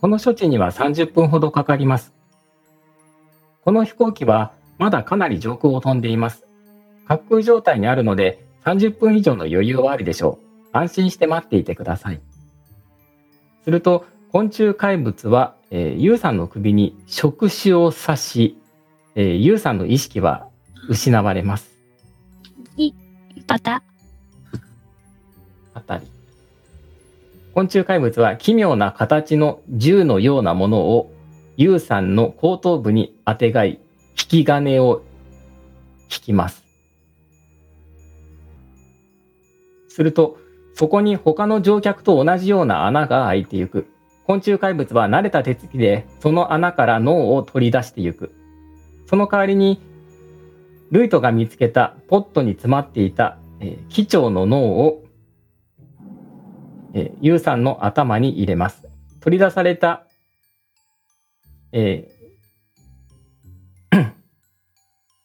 [0.00, 2.12] この処置には30分ほどかかります。
[3.62, 6.44] この飛行機はまだかなり上空を飛んでいます。
[7.06, 10.50] 滑空状態にあるので30分以上の余裕はあるでしょう。
[10.72, 12.20] 安心して待っていてください。
[13.64, 18.58] すると、昆虫怪物は、えー、ユウさんの首に触手を刺し、
[19.16, 20.49] えー、ユウさんの意識は
[20.88, 21.70] 失われます。
[23.46, 23.82] パタ。
[25.74, 26.06] あたり。
[27.52, 31.12] 昆虫怪物は奇妙な形の銃のようなものを
[31.56, 35.02] ユウさんの後頭部にあてがい、引き金を
[36.04, 36.64] 引きます。
[39.88, 40.38] すると、
[40.74, 43.88] そこに他の乗客と同じような穴が開いてゆく。
[44.26, 48.32] 昆虫怪物は慣れた手つきでその穴から脳を取り出してゆく。
[49.06, 49.80] その代わりに、
[50.90, 55.04] ルイトが見つけたポットに詰まっていた、えー、機長の脳を、
[56.94, 58.82] えー、ユウさんの頭に入れます。
[59.20, 60.06] 取り出された、
[61.72, 62.20] えー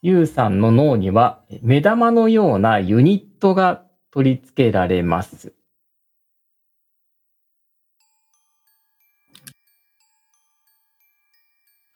[0.04, 5.54] ユウさんの脳には目玉のようなユニットが取り付けられます。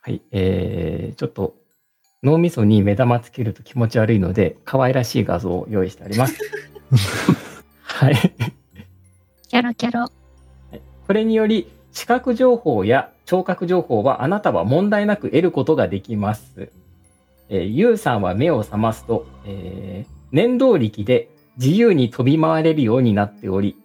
[0.01, 1.55] はい、えー、ちょっと
[2.21, 6.38] 脳みそに目玉つけると気持ち悪いので、可愛らしい画像を用意してあります。
[7.82, 8.15] はい。
[9.47, 10.12] キャロキャロ。
[11.08, 16.71] これにより、視覚情報や聴覚情報はあなたは問題なく得ることができます。
[17.49, 23.75] えー、ユウさんは目を覚ますと、えー、念動力で自由に飛び回れるようになっており、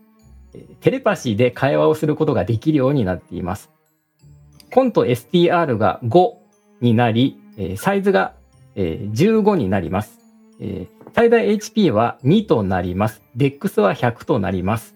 [0.55, 3.71] えーテレパシーで会話をすることができるようになっています。
[4.71, 6.33] コント STR が5
[6.83, 8.35] になり、えーサイズが、
[8.75, 10.19] えー15になります。
[10.61, 13.23] えー最大 HP は2となります。
[13.37, 14.95] DEX は100となります。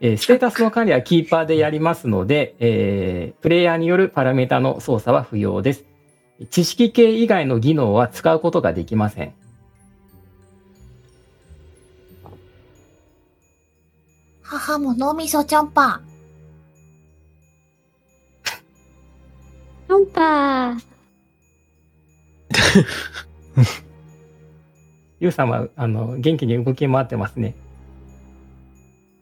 [0.00, 5.84] えーステータスの管理はキーパーでやりますので、えープレイヤーによるパラメータの操作は不要です。
[6.50, 9.34] 知識系以外の技能は使うことができません。
[14.42, 16.00] 母も脳みそちょんぱ。
[19.86, 20.89] チョンパー。
[25.20, 27.54] ゆうさんは、あの、元気に動き回ってますね。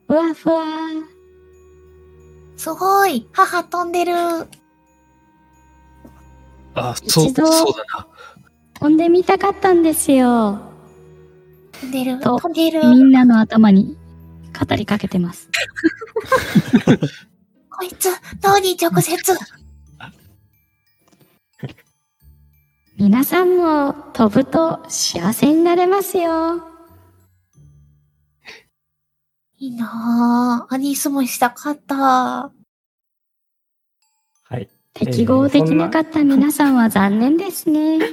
[0.06, 0.64] ふわふわ。
[2.56, 3.28] すごい。
[3.32, 4.14] 母飛んでる。
[6.74, 7.42] あ、そう、そうだ
[7.98, 8.06] な。
[8.74, 10.60] 飛んでみたかったんですよ。
[11.72, 12.20] 飛んでる。
[12.20, 12.88] と飛んでる。
[12.88, 13.96] みんなの頭に
[14.58, 15.50] 語りかけてます。
[17.70, 18.08] こいつ、
[18.42, 19.36] 脳に直接。
[23.00, 26.56] 皆さんも飛ぶと幸せになれますよ。
[29.56, 30.74] いいなぁ。
[30.74, 31.94] アニスもしたかった。
[31.94, 32.50] は
[34.52, 34.68] い。
[34.94, 38.00] 適合できなかった皆さんは残念ですね。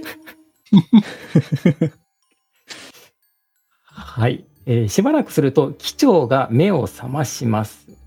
[3.90, 4.46] はい。
[4.68, 8.05] えーしばらくすると、機長が目を覚まします。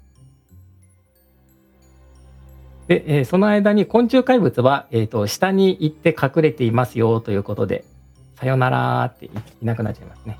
[2.88, 7.84] で、えーその間に昆虫怪物は、えっ、と、下に行って隠れていますよということで、
[8.36, 9.30] さよならーってい
[9.62, 10.38] いなくなっちゃいますね。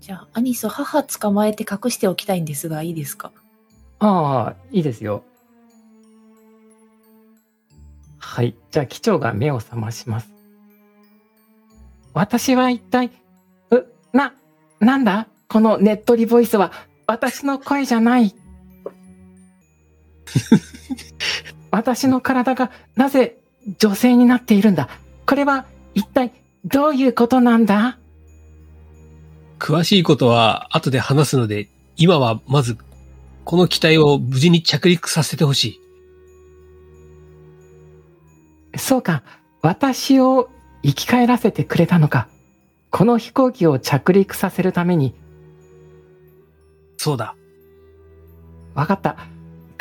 [0.00, 3.32] じゃあ、アニス、母捕まえて隠しておきたいんですが、いいですか？
[4.00, 5.24] ああ、いいですよ。
[8.18, 8.54] はい。
[8.70, 10.35] じゃあ、機長が目を覚まします。
[12.16, 13.10] 私は一体、
[13.70, 14.32] う、な、
[14.80, 15.28] なんだ？
[15.48, 16.72] このねっとりボイスは、
[17.06, 18.34] 私の声じゃない。
[21.70, 23.36] 私の体がなぜ
[23.78, 24.88] 女性になっているんだ？
[25.26, 26.32] これは一体
[26.64, 27.98] どういうことなんだ？
[29.58, 32.78] 詳しいことは後で話すので、今はまず、
[33.44, 35.80] この機体を無事に着陸させてほし
[38.74, 38.78] い。
[38.78, 39.22] そうか、
[39.60, 40.48] 私を
[40.86, 42.28] 生き返らせてくれたのか。
[42.90, 45.16] この飛行機を着陸させるために、
[46.96, 47.34] そうだ。
[48.74, 49.16] わかった。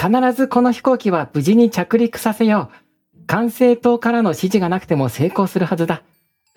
[0.02, 2.72] 必ずこの飛行機は無事に着陸させよ
[3.14, 3.26] う。
[3.28, 6.02] 管制塔からの指示がなくても成功するはずだ。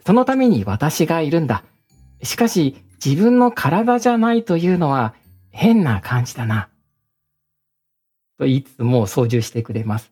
[0.06, 1.62] そのために私がいるんだ。
[2.22, 5.14] しかし、自分の体じゃないというのは
[5.50, 6.70] 変な感じだな。
[8.38, 10.10] と言いつつも操縦してくれます。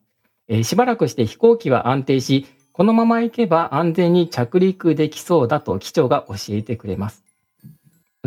[0.48, 2.46] えーしばらくして飛行機は安定し、
[2.76, 7.24] このまま行けば安全に着陸できそうだと機長が教えてくれます。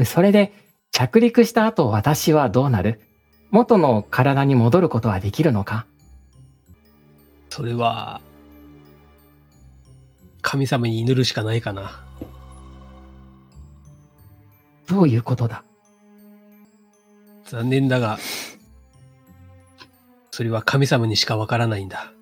[0.05, 0.53] それで、
[0.89, 2.99] 着陸した後私はどうなる？
[3.51, 5.85] 元の体に戻ることはできるのか？
[7.51, 8.21] それは、
[10.41, 12.03] 神様に祈るしかないかな。
[14.87, 15.63] どういうことだ？
[17.45, 18.17] 残念だが、
[20.31, 22.13] それは神様にしかわからないんだ。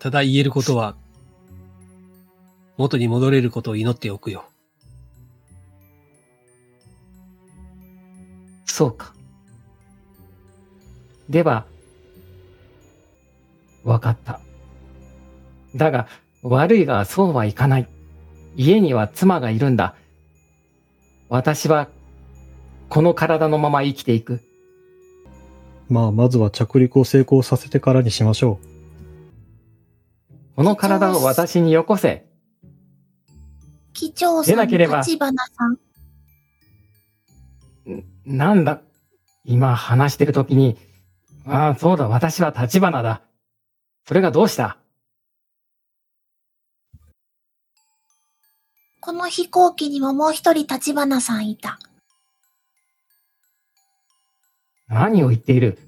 [0.00, 0.96] ただ言えることは、
[2.78, 4.46] 元に戻れることを祈っておくよ。
[8.64, 9.12] そうか。
[11.28, 11.66] では、
[13.84, 14.40] わかった。
[15.76, 16.08] だが、
[16.42, 17.88] 悪いがそうはいかない。
[18.56, 19.94] 家には妻がいるんだ。
[21.28, 21.88] 私は、
[22.88, 24.40] この体のまま生きていく。
[25.90, 28.58] まあ、まずは着陸を成功させてからにしましょ
[30.56, 32.26] この体を私によこせ。
[33.92, 35.78] 機長さん、でなければ立花さん。
[38.26, 38.82] なんだ、
[39.44, 40.76] 今話してる時に、
[41.46, 43.22] ああ、そうだ、私は立花だ。
[44.06, 44.76] それがどうした？
[49.00, 51.78] この飛行機にももう一人立花さんいた。
[54.88, 55.78] 何を言っている？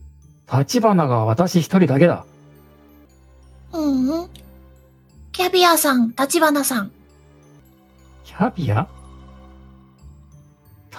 [0.50, 2.24] 立花が私一人だけだ。
[3.72, 4.30] うんうん。
[5.32, 6.92] キャビアさん、立花さん。
[8.22, 8.86] キャビア？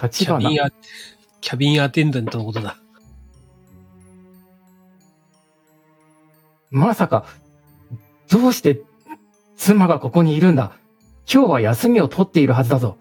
[0.02, 0.40] 立花？
[0.40, 0.70] キャビンア、
[1.40, 2.76] キャビンアテンダントのことだ。
[6.72, 7.26] まさか、
[8.28, 8.82] どうして
[9.56, 10.72] 妻がここにいるんだ？
[11.32, 12.98] 今日は休みを取っているはずだぞ。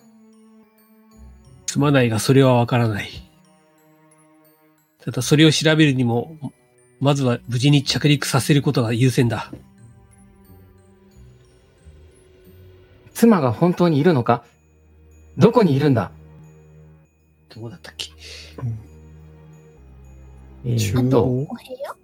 [1.66, 3.10] すまないがそれはわからない。
[5.04, 6.38] ただそれを調べるにも、
[7.00, 9.52] まずは無事に着陸させることが優先だ。
[13.14, 14.44] 妻が本当にいるのか？
[15.38, 16.12] どこにいるんだ？
[17.54, 18.12] どこだったっけ？
[20.66, 20.78] えう。
[20.78, 21.52] 中ー、っと、央お部
[21.84, 21.96] 屋？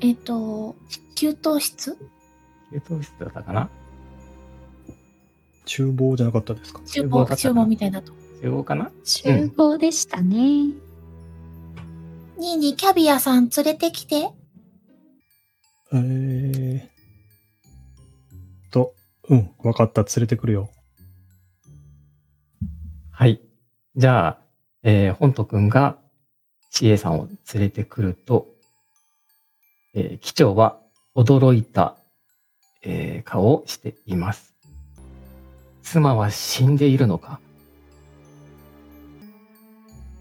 [0.00, 0.76] えっと、
[1.14, 1.96] 給湯室？
[2.70, 3.68] 給湯室だったかな？
[5.64, 6.80] 厨房じゃなかったですか？
[6.86, 8.12] 厨房、厨房みたいなと。
[8.40, 8.90] 厨房かな？
[9.04, 10.36] 集合でしたね。
[10.36, 10.74] に
[12.54, 14.30] いにキャビアさん連れてきて。
[15.92, 16.91] えー。
[19.28, 20.70] うん、わかった、連れてくるよ。
[23.10, 23.40] はい。
[23.94, 24.38] じゃあ、
[24.82, 25.98] えー、本ト君が
[26.72, 28.48] CA さんを連れてくると、
[29.94, 30.80] えー、機長は
[31.14, 31.96] 驚いた、
[32.82, 34.54] えー顔をしています。
[35.82, 37.38] 妻は死んでいるのか？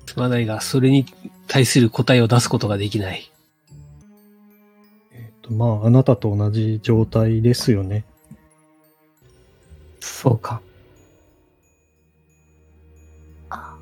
[0.06, 1.06] すまないが、それに
[1.48, 3.32] 対する答えを出すことができない。
[5.14, 8.04] えっ、と、まあ、あなたと同じ状態ですよね。
[10.02, 10.62] そうか。
[13.50, 13.78] あ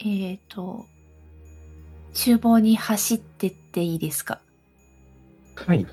[0.00, 0.86] えーと、
[2.14, 4.40] 厨房に走ってっていいですか？
[5.56, 5.86] はい。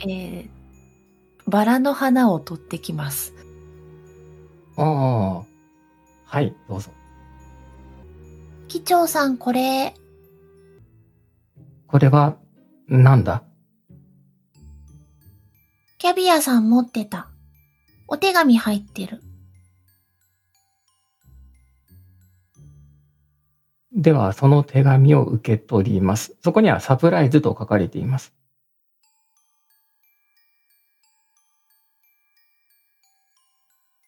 [0.00, 0.48] えー、
[1.46, 3.34] バラの花を取ってきます。
[4.76, 5.44] ああ。
[6.24, 6.90] はい、どうぞ。
[8.68, 9.94] 機長さん、これ、
[11.86, 12.36] これは、
[12.86, 13.42] なんだ？
[15.98, 17.28] キャビアさん持ってた。
[18.06, 19.20] お手紙入ってる。
[23.92, 26.36] では、その手紙を受け取ります。
[26.44, 28.32] そこにはサプライズと書かれています。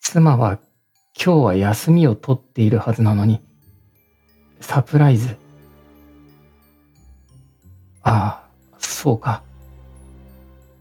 [0.00, 0.60] 妻は
[1.20, 3.40] 今日は休みを取っているはずなのに、
[4.60, 5.36] サプライズ。
[8.02, 9.42] ああ、そうか。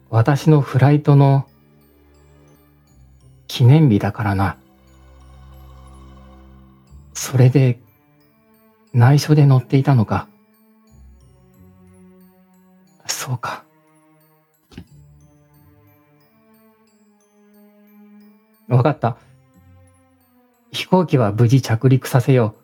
[0.10, 1.48] 私のフライトの
[3.48, 4.58] 記念日だからな。
[7.14, 7.80] それで
[8.94, 10.28] 内緒で乗っていたのか。
[13.06, 13.64] そうか。
[18.68, 19.18] わかった。
[20.72, 22.62] 飛行機は無事着陸させよう。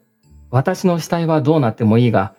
[0.49, 2.35] 私の死体はどうなってもいいが、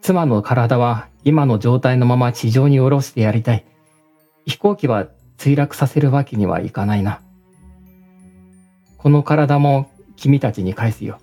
[0.00, 3.64] 妻の体は今の状態のまま地上に降ろしてやりたい。
[4.48, 7.20] 飛行機は墜落させるわけにはいかないな。
[8.96, 11.20] この体も君たちに返すよ。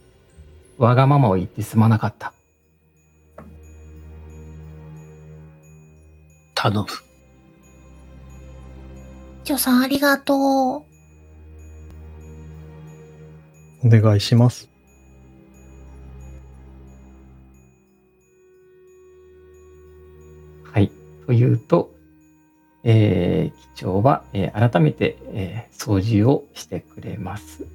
[0.78, 2.34] わがままを言ってすまなかった。
[6.54, 6.88] 頼む。
[6.88, 6.94] 機
[9.46, 10.38] 長さん、ありがとう。
[10.38, 10.84] お
[13.86, 14.70] 願いします。
[20.72, 20.92] はい。
[21.26, 21.95] というと、
[22.88, 27.66] えー、機長は、えー改めて、えー操縦をしてくれます。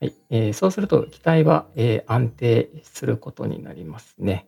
[0.00, 0.14] はい。
[0.30, 4.46] えーそうすると、機体は、えー安定することになりますね。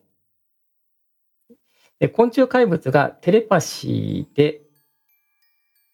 [2.00, 4.62] で昆虫怪物がテレパシーで、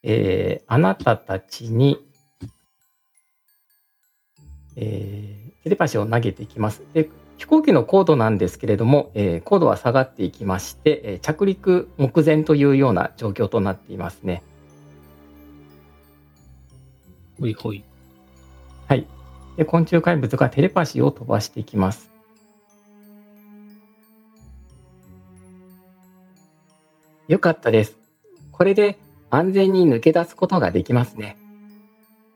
[0.02, 1.98] えーあなたたちに、
[4.76, 6.82] えーテレパシーを投げていきます。
[6.94, 14.42] で飛行機の高度なんですけれども、えー高度は下がっていきまして、えー着陸目前というような状況となっていますね。
[17.40, 17.84] ほいほい。
[18.88, 19.06] はい。
[19.56, 22.10] で昆虫怪物がテレパシーを飛ばしていきます。
[27.28, 27.96] よかったです。
[28.50, 28.98] これで
[29.30, 31.36] 安全に抜け出すことができますね。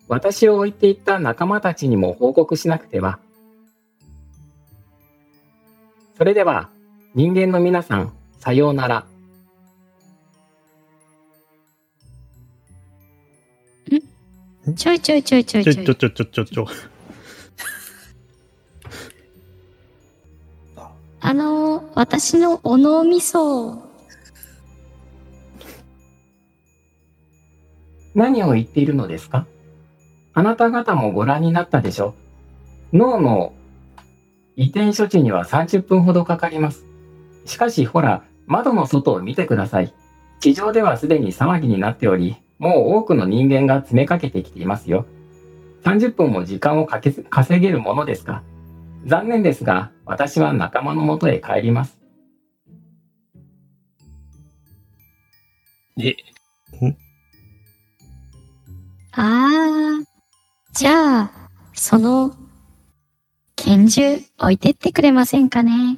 [0.07, 3.19] 私を置いていった仲間たちにも報告しなくては。
[6.17, 6.69] それでは、
[7.15, 9.07] 人間の皆さん、さようなら。
[14.77, 15.95] ちょいちょいちょいちょいちょいちょちょ。
[15.95, 16.67] ちょちょちょちょ。
[21.21, 23.91] あの、私のお脳みそ、
[28.15, 29.47] 何を言っているのですか？
[30.35, 32.15] あなた方もご覧になったでしょ？
[32.93, 33.55] 脳の
[34.57, 36.85] 移転処置には30分ほどかかります。
[37.47, 39.95] しかしほら、窓の外を見てください。
[40.41, 45.07] 地上ではすでに騒ぎになっており、もう多くの人間が詰めかけてきていますよ。
[45.85, 48.43] 30分も時間をかけず稼げるものですか？
[49.05, 51.99] 残念ですが、私は仲間のもとへ帰ります。
[55.99, 56.15] え、
[59.15, 60.03] ああ、
[60.73, 61.31] じゃあ、
[61.75, 62.35] その、
[63.65, 65.97] 拳銃置いてってくれませんかね？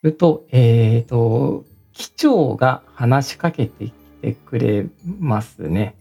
[0.00, 1.64] すると、えっ、と、
[1.94, 4.86] 機長が話しかけてきてくれ
[5.18, 5.94] ますね。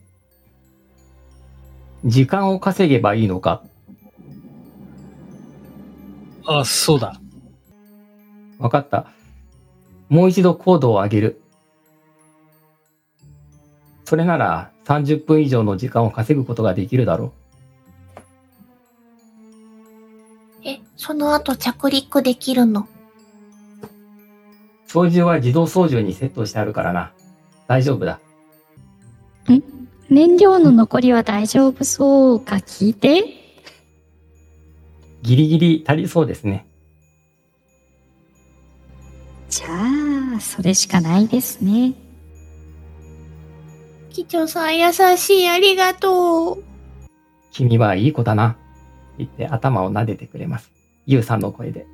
[2.04, 3.64] 時間を稼げばいいのか。
[6.46, 7.18] あ、そうだ。
[8.58, 9.08] わかった。
[10.10, 11.42] もう一度高度を上げる。
[14.04, 17.32] それなら30分以上の時間を稼ぐことができるだろ
[21.02, 22.82] その後着陸できるの？
[22.82, 22.86] う。
[24.86, 27.14] 操縦は自動操縦にセットしてあるからな。
[27.68, 28.20] 大丈夫だ。
[30.10, 33.24] 燃料の残りは大丈夫そうか聞いて。
[35.22, 36.68] ギリギリ足りそうですね。
[39.50, 39.68] じゃ
[40.36, 41.93] あ、それしかないですね。
[44.10, 46.64] 機長さん優しい、ありがとう。
[47.54, 48.58] 君はいい子だな。
[49.18, 50.74] 言って頭を撫でてくれます。
[51.12, 51.86] ゆうさんの声で。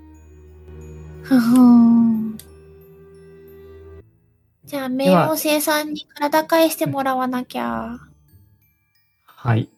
[1.23, 2.37] ふふん。
[4.65, 7.97] じゃあ、冥王星さんに体返してもらわなきゃ。
[9.25, 9.69] はい。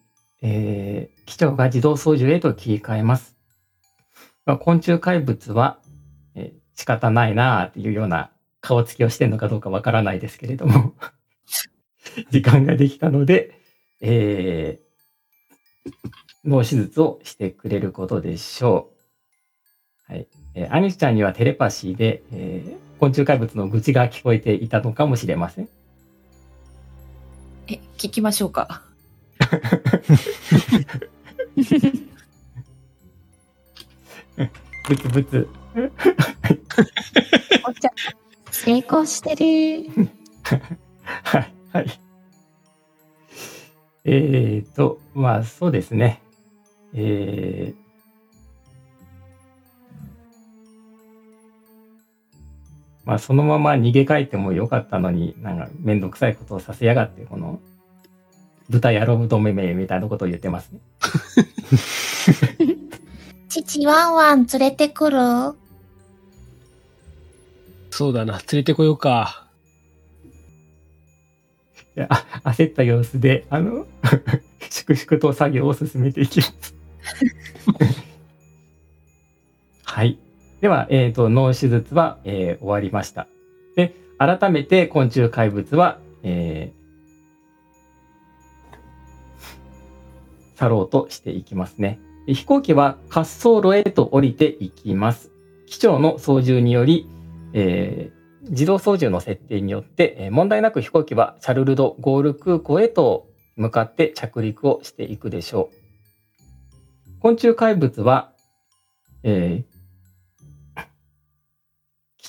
[0.41, 3.37] えー、機長が自動操縦へと切り替えます。
[4.45, 5.79] まあ、昆虫怪物は、
[6.35, 8.29] えー仕方ないなあっていうような
[8.61, 10.93] 顔つきをしてるのかどうかわからないですけれども、
[12.29, 13.59] 時間ができたので、
[13.99, 15.91] えー、
[16.45, 18.96] 脳手術をしてくれることでしょう。
[20.07, 20.27] はい。
[20.55, 25.69] えーアニスちゃんにはテレパシーで、えー昆虫怪物の愚痴が聞こえていたのかもしれません。
[27.67, 28.81] え、聞きましょうか？
[34.87, 35.47] ブツブツ。
[38.49, 39.89] 成功してる。
[41.23, 41.99] はい、はい。
[44.05, 46.23] えーと、まあそうですね。
[46.95, 47.86] えー、
[53.07, 57.61] まあそのまま逃げ帰ってもよかったのに、なんかめんどくさいことをさせやがって、この、
[58.69, 60.79] 豚野郎どめめみたいなことを言ってますね。
[63.47, 65.17] 父ワンワン連れてくる？
[67.91, 68.33] そうだな。
[68.33, 69.47] 連れてこようか。
[71.95, 73.87] いやあ焦った様子で、あの、
[74.69, 76.75] 粛々と作業を進めていきます。
[79.85, 80.19] はい。
[80.61, 83.27] では、えっ、と、脳手術は、えー終わりました。
[83.75, 86.77] で、改めて昆虫怪物は、えー
[90.55, 91.99] 去ろうとしていきますね。
[92.25, 95.29] 飛行機は滑走路へと降りていきます。
[95.67, 97.07] 機長の操縦により、
[97.53, 98.17] えー
[98.49, 103.27] 自動操縦の設定によって、え問題なく飛行機はシャルルドゴール空港へと
[103.57, 105.69] 向かって着陸をしていくでしょ
[107.19, 107.19] う。
[107.19, 108.31] 昆虫怪物は、
[109.23, 109.76] えー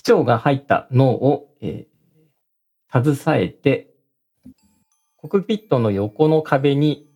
[0.09, 1.99] 長が入った脳を、えー
[2.91, 3.91] 携えて、
[5.17, 7.07] コクピットの横の壁に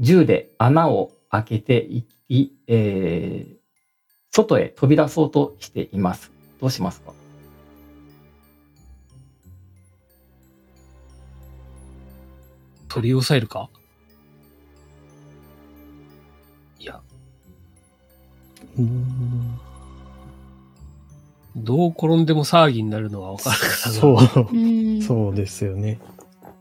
[0.00, 3.56] 銃で穴を開けていき、えー
[4.32, 6.32] 外へ飛び出そうとしています。
[6.60, 7.12] どうしますか？
[12.88, 13.70] 取り押さえるか？
[16.80, 17.00] いや、
[18.76, 19.60] うん。
[21.56, 24.28] どう転んでも騒ぎになるのはわかるからな。
[24.28, 25.02] そう、うん。
[25.02, 25.98] そうですよね。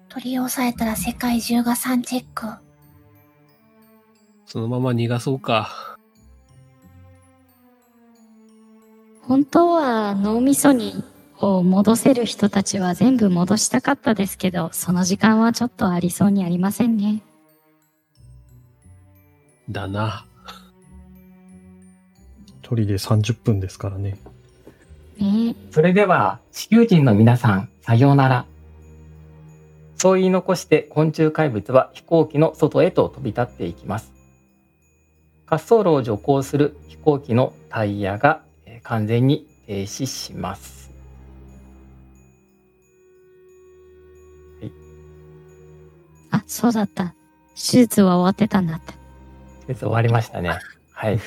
[0.07, 2.47] 取り押さえたら世界中が3チェック。
[4.45, 5.97] そのまま逃がそうか。
[9.21, 11.03] 本当は脳みそに
[11.39, 17.21] を戻せる人たちは全部戻したかったですけど、その時間はちょっとありそうにありませんね。
[19.69, 20.25] だな。
[22.61, 24.17] 鳥で30分ですからね。
[25.17, 28.45] ねそれでは、地球人の皆さん、さようなら。
[29.97, 34.13] そう言い残して昆虫怪物は飛行機の外へと飛び立っていきます。
[35.49, 40.91] 滑走路を徐行する飛行機のタイヤがえー完全に停止します。
[46.31, 47.15] あ、そうだった。
[47.55, 48.93] 手術は終わってたんだった。
[49.67, 50.59] 手術終わりましたね。
[50.91, 51.19] はい。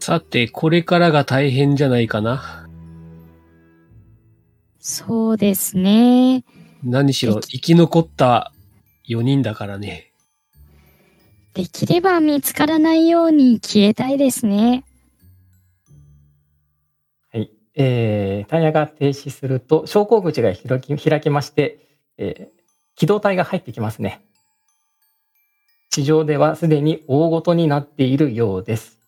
[0.00, 2.68] さて、これからが大変じゃないかな。
[4.78, 6.44] そうですね。
[6.82, 8.52] 何しろ、生き残った
[9.08, 10.12] 4人だからね。
[11.54, 14.84] できれば見つからないように消えたいですね。
[17.32, 17.50] はい。
[17.74, 21.78] えー、タイヤが停止すると、昇降口が開き開きまして、
[22.18, 22.60] えー
[23.00, 24.20] 機動隊が入ってきますね。
[25.88, 28.99] 地上ではすでに大ごとになっているようです。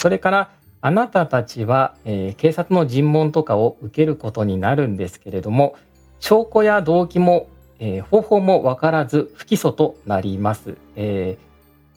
[0.00, 5.76] それから、あなたたちは、えー警察の尋問とかを受けることになるんですけれども、
[6.20, 10.78] 証拠や動機も、えー方法もわからず不起訴となります。
[10.96, 11.50] えー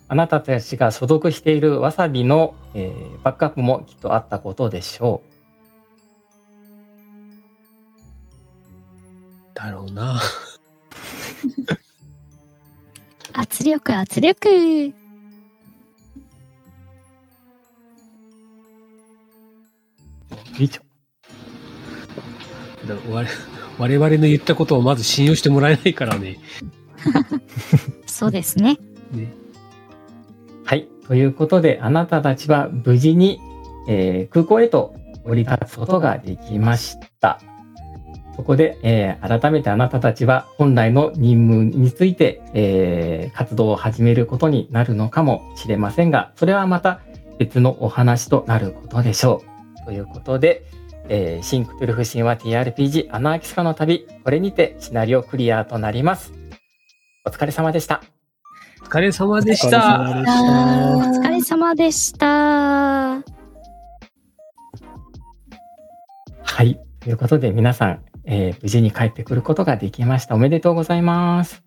[0.09, 5.21] あなたたちが所属しているわさびの、えーバックアップもきっとあったことでしょ
[9.53, 10.19] だろうな。
[13.31, 15.02] 圧力、圧力。
[20.59, 20.63] う。
[20.63, 20.81] 以上。
[22.87, 23.27] だ我
[23.79, 26.39] 我々の言ったことをまず信用してもらえないからね。
[28.05, 28.77] そうですね。
[29.11, 29.33] ね
[30.65, 30.87] はい。
[31.07, 33.39] ということで、あなたたちは無事に、
[33.87, 34.95] えー空港へと
[35.25, 37.39] 降り立つことができました。
[38.35, 47.01] そこで、えー改めてあなたたちは本来の任務について、えー活動を始めることになるのかもしれませんが、それはまた
[47.39, 49.52] 別のお話となることでしょう。
[49.85, 50.65] ということで、
[51.09, 56.33] えー、新クトゥルフ神話 TRPG アナーキスカの旅、これにてシナリオクリアとなります。
[57.25, 58.03] お疲れ様でした。
[58.81, 62.27] お疲れ様でしたお疲れ様でした。
[62.27, 63.23] は
[66.63, 66.79] い。
[66.99, 70.35] ということで皆さん、えー無事に帰ってくることができました。
[70.35, 71.63] おめでとうございます。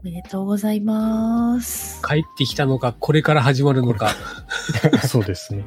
[0.00, 2.00] おめでとうございます。
[2.06, 4.10] 帰ってきたのか、これから始まるのか。
[5.06, 5.64] そうですね。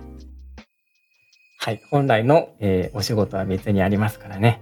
[1.61, 1.81] はい。
[1.91, 4.61] 本来の、えーお仕事は別にありますからね。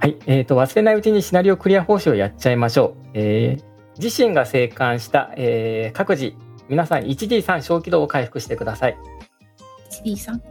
[0.00, 0.16] はい。
[0.26, 3.10] えっ、と、忘れないうちにシナリオクリア報酬をやっちゃいましょう。
[3.14, 6.32] えー自身が生還した、えー各自、
[6.68, 8.98] 皆さん 1D3 小気道を回復してください。
[10.04, 10.42] 1D さん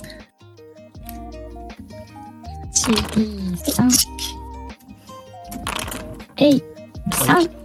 [2.72, 3.90] ？1D3。
[6.38, 6.64] えい。
[7.10, 7.61] 3。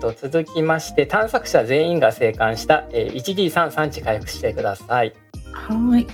[0.00, 5.12] と、続きまして、探索者全員が生還した、えー 1D3 産地回復してください。
[5.52, 6.06] はーい。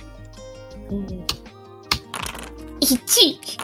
[0.89, 1.23] おー
[2.81, 3.57] 1。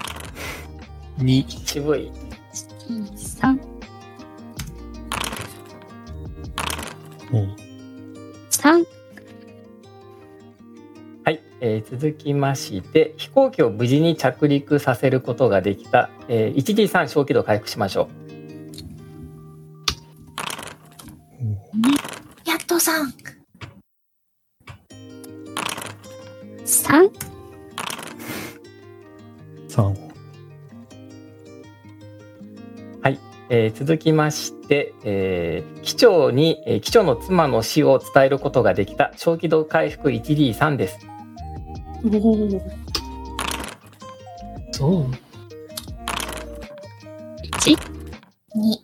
[1.20, 2.12] 2、渋い。
[2.52, 3.60] 3。
[7.32, 7.56] 2、
[8.50, 8.86] 3。
[11.26, 18.23] はい、えー続きまして飛行機を無事に着陸させることができた、えー 1D3 小気道回復しましょや
[33.56, 40.98] えー続きまして、えー機長に、えー機長の妻の死を伝えることができた小気道回復 1D3 です
[44.72, 45.06] そう
[47.62, 47.78] ？1。
[48.56, 48.84] に。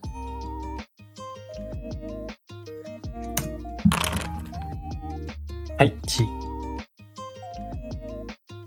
[5.79, 5.95] はい。
[6.03, 6.27] 1。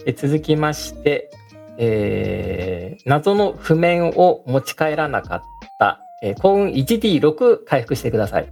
[0.05, 1.31] で続きまして、
[1.79, 5.47] えー謎の譜面を持ち帰らなかった、
[6.23, 8.49] えー幸運 1D6 回復してください。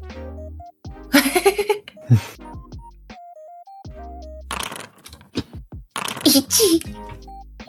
[6.24, 6.80] 一。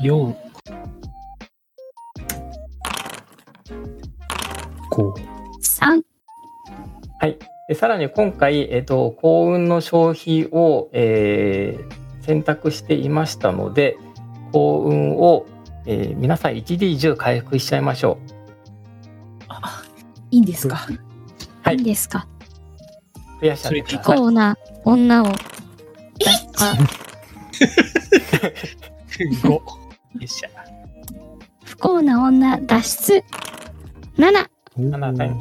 [0.01, 0.35] 4。
[4.91, 5.13] 5。
[5.79, 6.01] 3、
[7.19, 7.37] はい。
[7.67, 13.97] でさらに今回、えっ、と、幸運の消費を、えー選択していましたので、
[14.51, 15.47] 幸運を、
[15.85, 18.40] えー皆さん 1D10 回復しちゃいましょあ、
[20.31, 20.75] いいんですか？
[21.63, 22.27] はいいいんですか？
[23.39, 23.41] う。
[23.41, 24.17] 増やしちゃってく不ださい。
[24.17, 25.27] 幸な女を。
[25.27, 25.31] あ、
[29.19, 29.49] 5。
[29.49, 29.63] よ
[30.23, 30.49] っしゃ。
[31.63, 33.23] 不幸な女脱出。
[34.17, 35.27] 7、7回。
[35.29, 35.37] うん。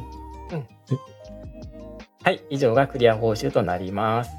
[2.23, 2.43] はい。
[2.51, 4.31] 以上がクリア報酬となります。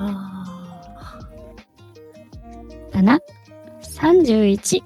[0.00, 0.44] あ
[2.92, 3.18] 7、
[3.82, 4.82] 31。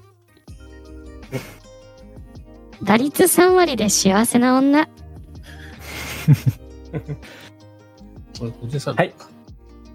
[2.83, 4.87] 打率3割で幸せな女。
[8.33, 8.93] そういうことでさ。
[8.95, 9.13] はい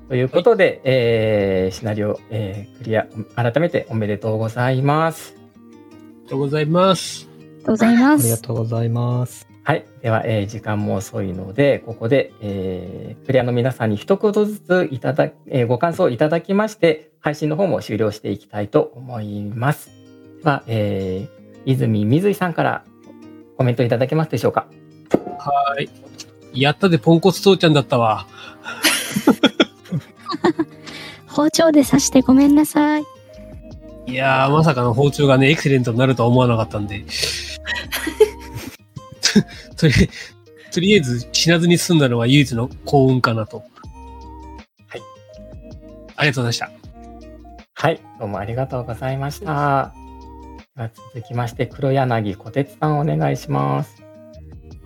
[0.09, 5.35] ということで、えーシナリオ、えークリア、改めておめでとうございます。
[5.37, 7.29] ありがとうございます。
[7.29, 8.43] ありがとうございまありがす。
[8.43, 9.47] とうございます。
[9.65, 9.85] はい。
[10.01, 19.91] では、えー時間も遅いので、ここで、えークリアの皆さんに一言ずついただ、えーご感想をいただきまして、配信の方も終了していきたいと思います。
[20.43, 21.38] では、えー
[21.69, 22.83] 泉水井さんから
[23.59, 24.67] コメントいただけますでしょうか？
[25.39, 25.91] はい。
[26.55, 28.27] やったでポンコツ父ちゃんだったわ。
[31.27, 33.05] 包丁で刺してごめんなさい。
[34.07, 37.05] いやー、まさかの包丁がね、エクセレントになるとは思わなかったんで。
[39.77, 39.93] とり、
[40.73, 43.59] とりあえず死なずに済んだのは唯一の幸運かなと。
[43.59, 43.65] は
[44.97, 45.03] い。
[46.17, 46.71] ありがとうございました。
[47.75, 48.01] はい。
[48.19, 49.93] どうもありがとうございました。
[50.79, 54.01] では続きまして、黒柳小鉄さんお願いします。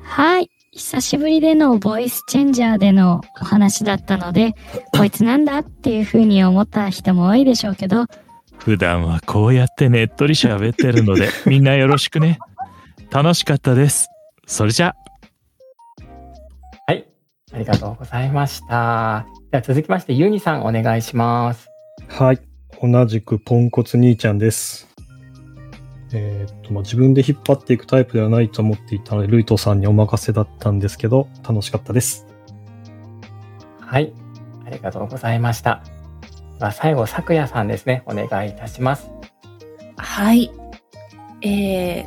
[0.03, 0.51] はい。
[0.71, 4.55] 久しぶりでのボイスチェンジャーでのお話だったので、
[4.97, 8.07] こいつなんだっていう風に思った人も多いでしょうけど、
[8.57, 12.39] 普段はこうやってねっとり喋ってるので、 みんなよろしくね。
[13.11, 14.09] 楽しかったです。
[14.47, 14.95] それじゃ、
[16.87, 17.05] はい。
[17.53, 19.27] ありがとうございました。
[19.51, 21.69] では続きまして、ユニさんお願いします。
[22.09, 22.41] はい。
[22.81, 24.92] 同じくポンコツ兄ちゃんです。
[26.15, 32.27] えーっと、まあ、自分で引っ張っていくタイプではないと思っていたので、ルイトさんにお任せだったんですけど、楽しかったです。
[33.81, 34.13] はい。
[34.67, 35.83] ありがとうございました。
[36.59, 38.03] では最後、咲夜さんですね。
[38.07, 39.11] お願いいたします。
[39.97, 40.03] あ。
[40.03, 40.51] はい。
[41.43, 42.07] えー、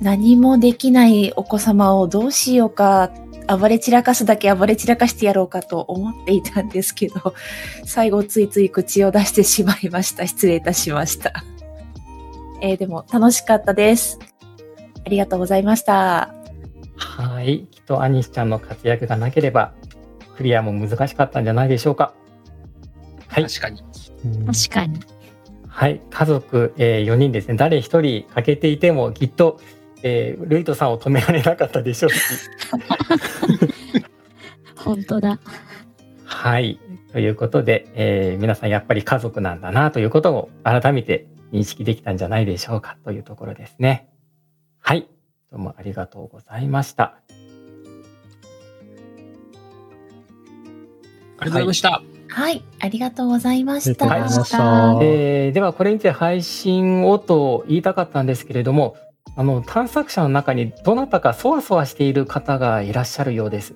[0.00, 3.10] 何もできないお子様をどうしようか、
[3.46, 7.34] 暴れ散らかすだけ暴れ散らかしてやろうかと思っていたんですけど、
[7.84, 10.26] 最後ついつい口を出してしまいました。
[10.26, 11.44] 失礼いたしました。
[12.62, 14.18] えー、でも楽しかったです。
[15.04, 16.34] ありがとうございました。
[16.96, 17.66] はい。
[17.70, 19.72] きっとアニスちゃんの活躍がなければ、
[20.36, 22.14] クリアも難しかったんじゃないでしょうか。
[23.28, 23.44] はい。
[23.44, 23.82] 確かに。
[24.24, 25.00] うん確かに。
[25.66, 26.00] はい。
[26.10, 27.54] 家族、え4人ですね。
[27.54, 29.60] 誰一人欠けていても、きっと、
[30.02, 32.18] えールイトさんを止められなかったでしょうし。
[34.76, 35.38] 本当だ。
[36.24, 36.78] はい。
[37.12, 44.08] ということで、えー皆さんやっぱり家族なんだなということを改めて認識できたんじゃないでしょうかというところですね。
[44.80, 45.08] はい。
[45.50, 47.20] どうもありがとうございました。
[51.38, 52.02] ありがとうございました。
[52.28, 52.62] はい。
[52.78, 54.10] ありがとうございました。
[54.12, 58.96] ありがとうございましたえーではこれにて配信をと言いたかったんですけれども、
[59.36, 63.74] あの探索者の中にどなたかそわそわしている方がいらっしゃるようです。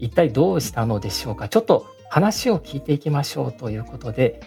[0.00, 1.48] 一体どうしたのでしょうか。
[1.48, 4.40] ちょっと話を聞いていきましょうということで、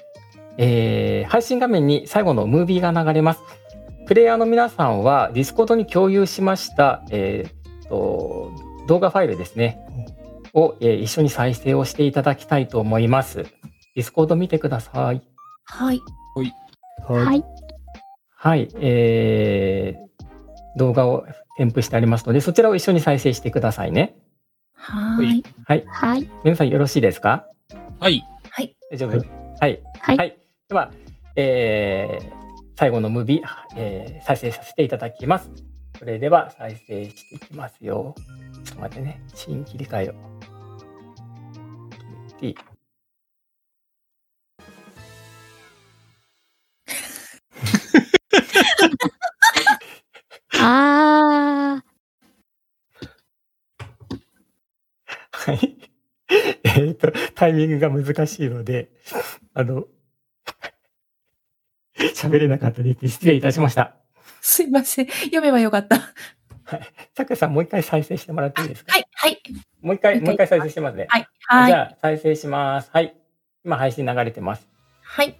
[0.57, 3.41] えー配信画面に最後のムービーが流れます。
[4.05, 8.51] プレイヤーの皆さんは Discord に共有しました、えーと
[8.87, 9.79] 動画ファイルですね。
[10.53, 13.43] を、えー一緒に再生をしていただきたいと思います。
[13.95, 15.21] Discord 見てください。
[15.65, 16.01] はい。
[17.07, 17.13] は。
[17.15, 17.43] はいい。
[18.35, 21.25] はい、えー、動画を
[21.57, 24.15] 添付してありますので、そちらを一緒に再生してくださいね。
[24.75, 25.43] はーい。
[25.65, 26.29] はい、はい。
[26.43, 27.45] 皆さんよろしいですか？
[27.99, 28.21] はい。
[28.49, 28.75] はい。
[28.91, 29.17] 大丈夫？
[29.17, 29.23] は
[29.61, 29.81] はい。
[30.01, 30.17] はい。
[30.17, 30.42] はい。
[30.73, 30.91] では、
[31.35, 32.31] えー、
[32.75, 33.47] 最後のムービー、
[33.77, 35.51] えー、再生させていただきます。
[35.99, 38.15] それでは再生していきますよ。
[38.65, 39.21] ちょっと待ってね。
[39.35, 40.15] 新切り替えを。
[42.39, 42.57] T
[50.59, 51.83] あ。
[55.33, 55.77] はい。
[56.63, 58.89] えっ、と、タイミングが難しいので、
[59.53, 59.85] あの、
[62.29, 63.07] 喋れなかったです。
[63.07, 63.95] 失礼いたしました。
[64.41, 65.07] すいません。
[65.07, 65.97] 読めばよかった。
[67.15, 68.93] さくらさん、もう一回再生してもらっていいですか？
[68.93, 69.41] はい、はい、
[69.81, 71.07] もう一回、もう一回再生してますね。
[71.09, 71.67] はい、はい。
[71.67, 72.89] じゃあ、再生します。
[72.91, 73.15] はい。
[73.65, 74.67] 今、配信流れてます。
[75.01, 75.37] はい。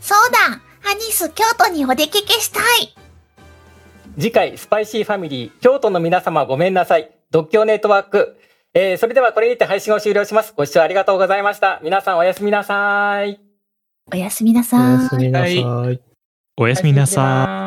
[0.00, 2.94] そうだアニス、京都にお出かけしたい
[4.16, 7.12] 次回、スパイシーファミリー、京都の皆様ごめんなさい。
[7.30, 8.36] 独協ネットワーク。
[8.74, 10.54] えー、それではこれにて配信を終了します。
[10.56, 11.80] ご視聴ありがとうございました。
[11.82, 13.38] 皆さんおやすみなさい。
[14.10, 14.80] おやすみなおさい。
[15.02, 16.00] やすみなさい。
[16.56, 17.58] おやすみなさい。
[17.58, 17.61] い。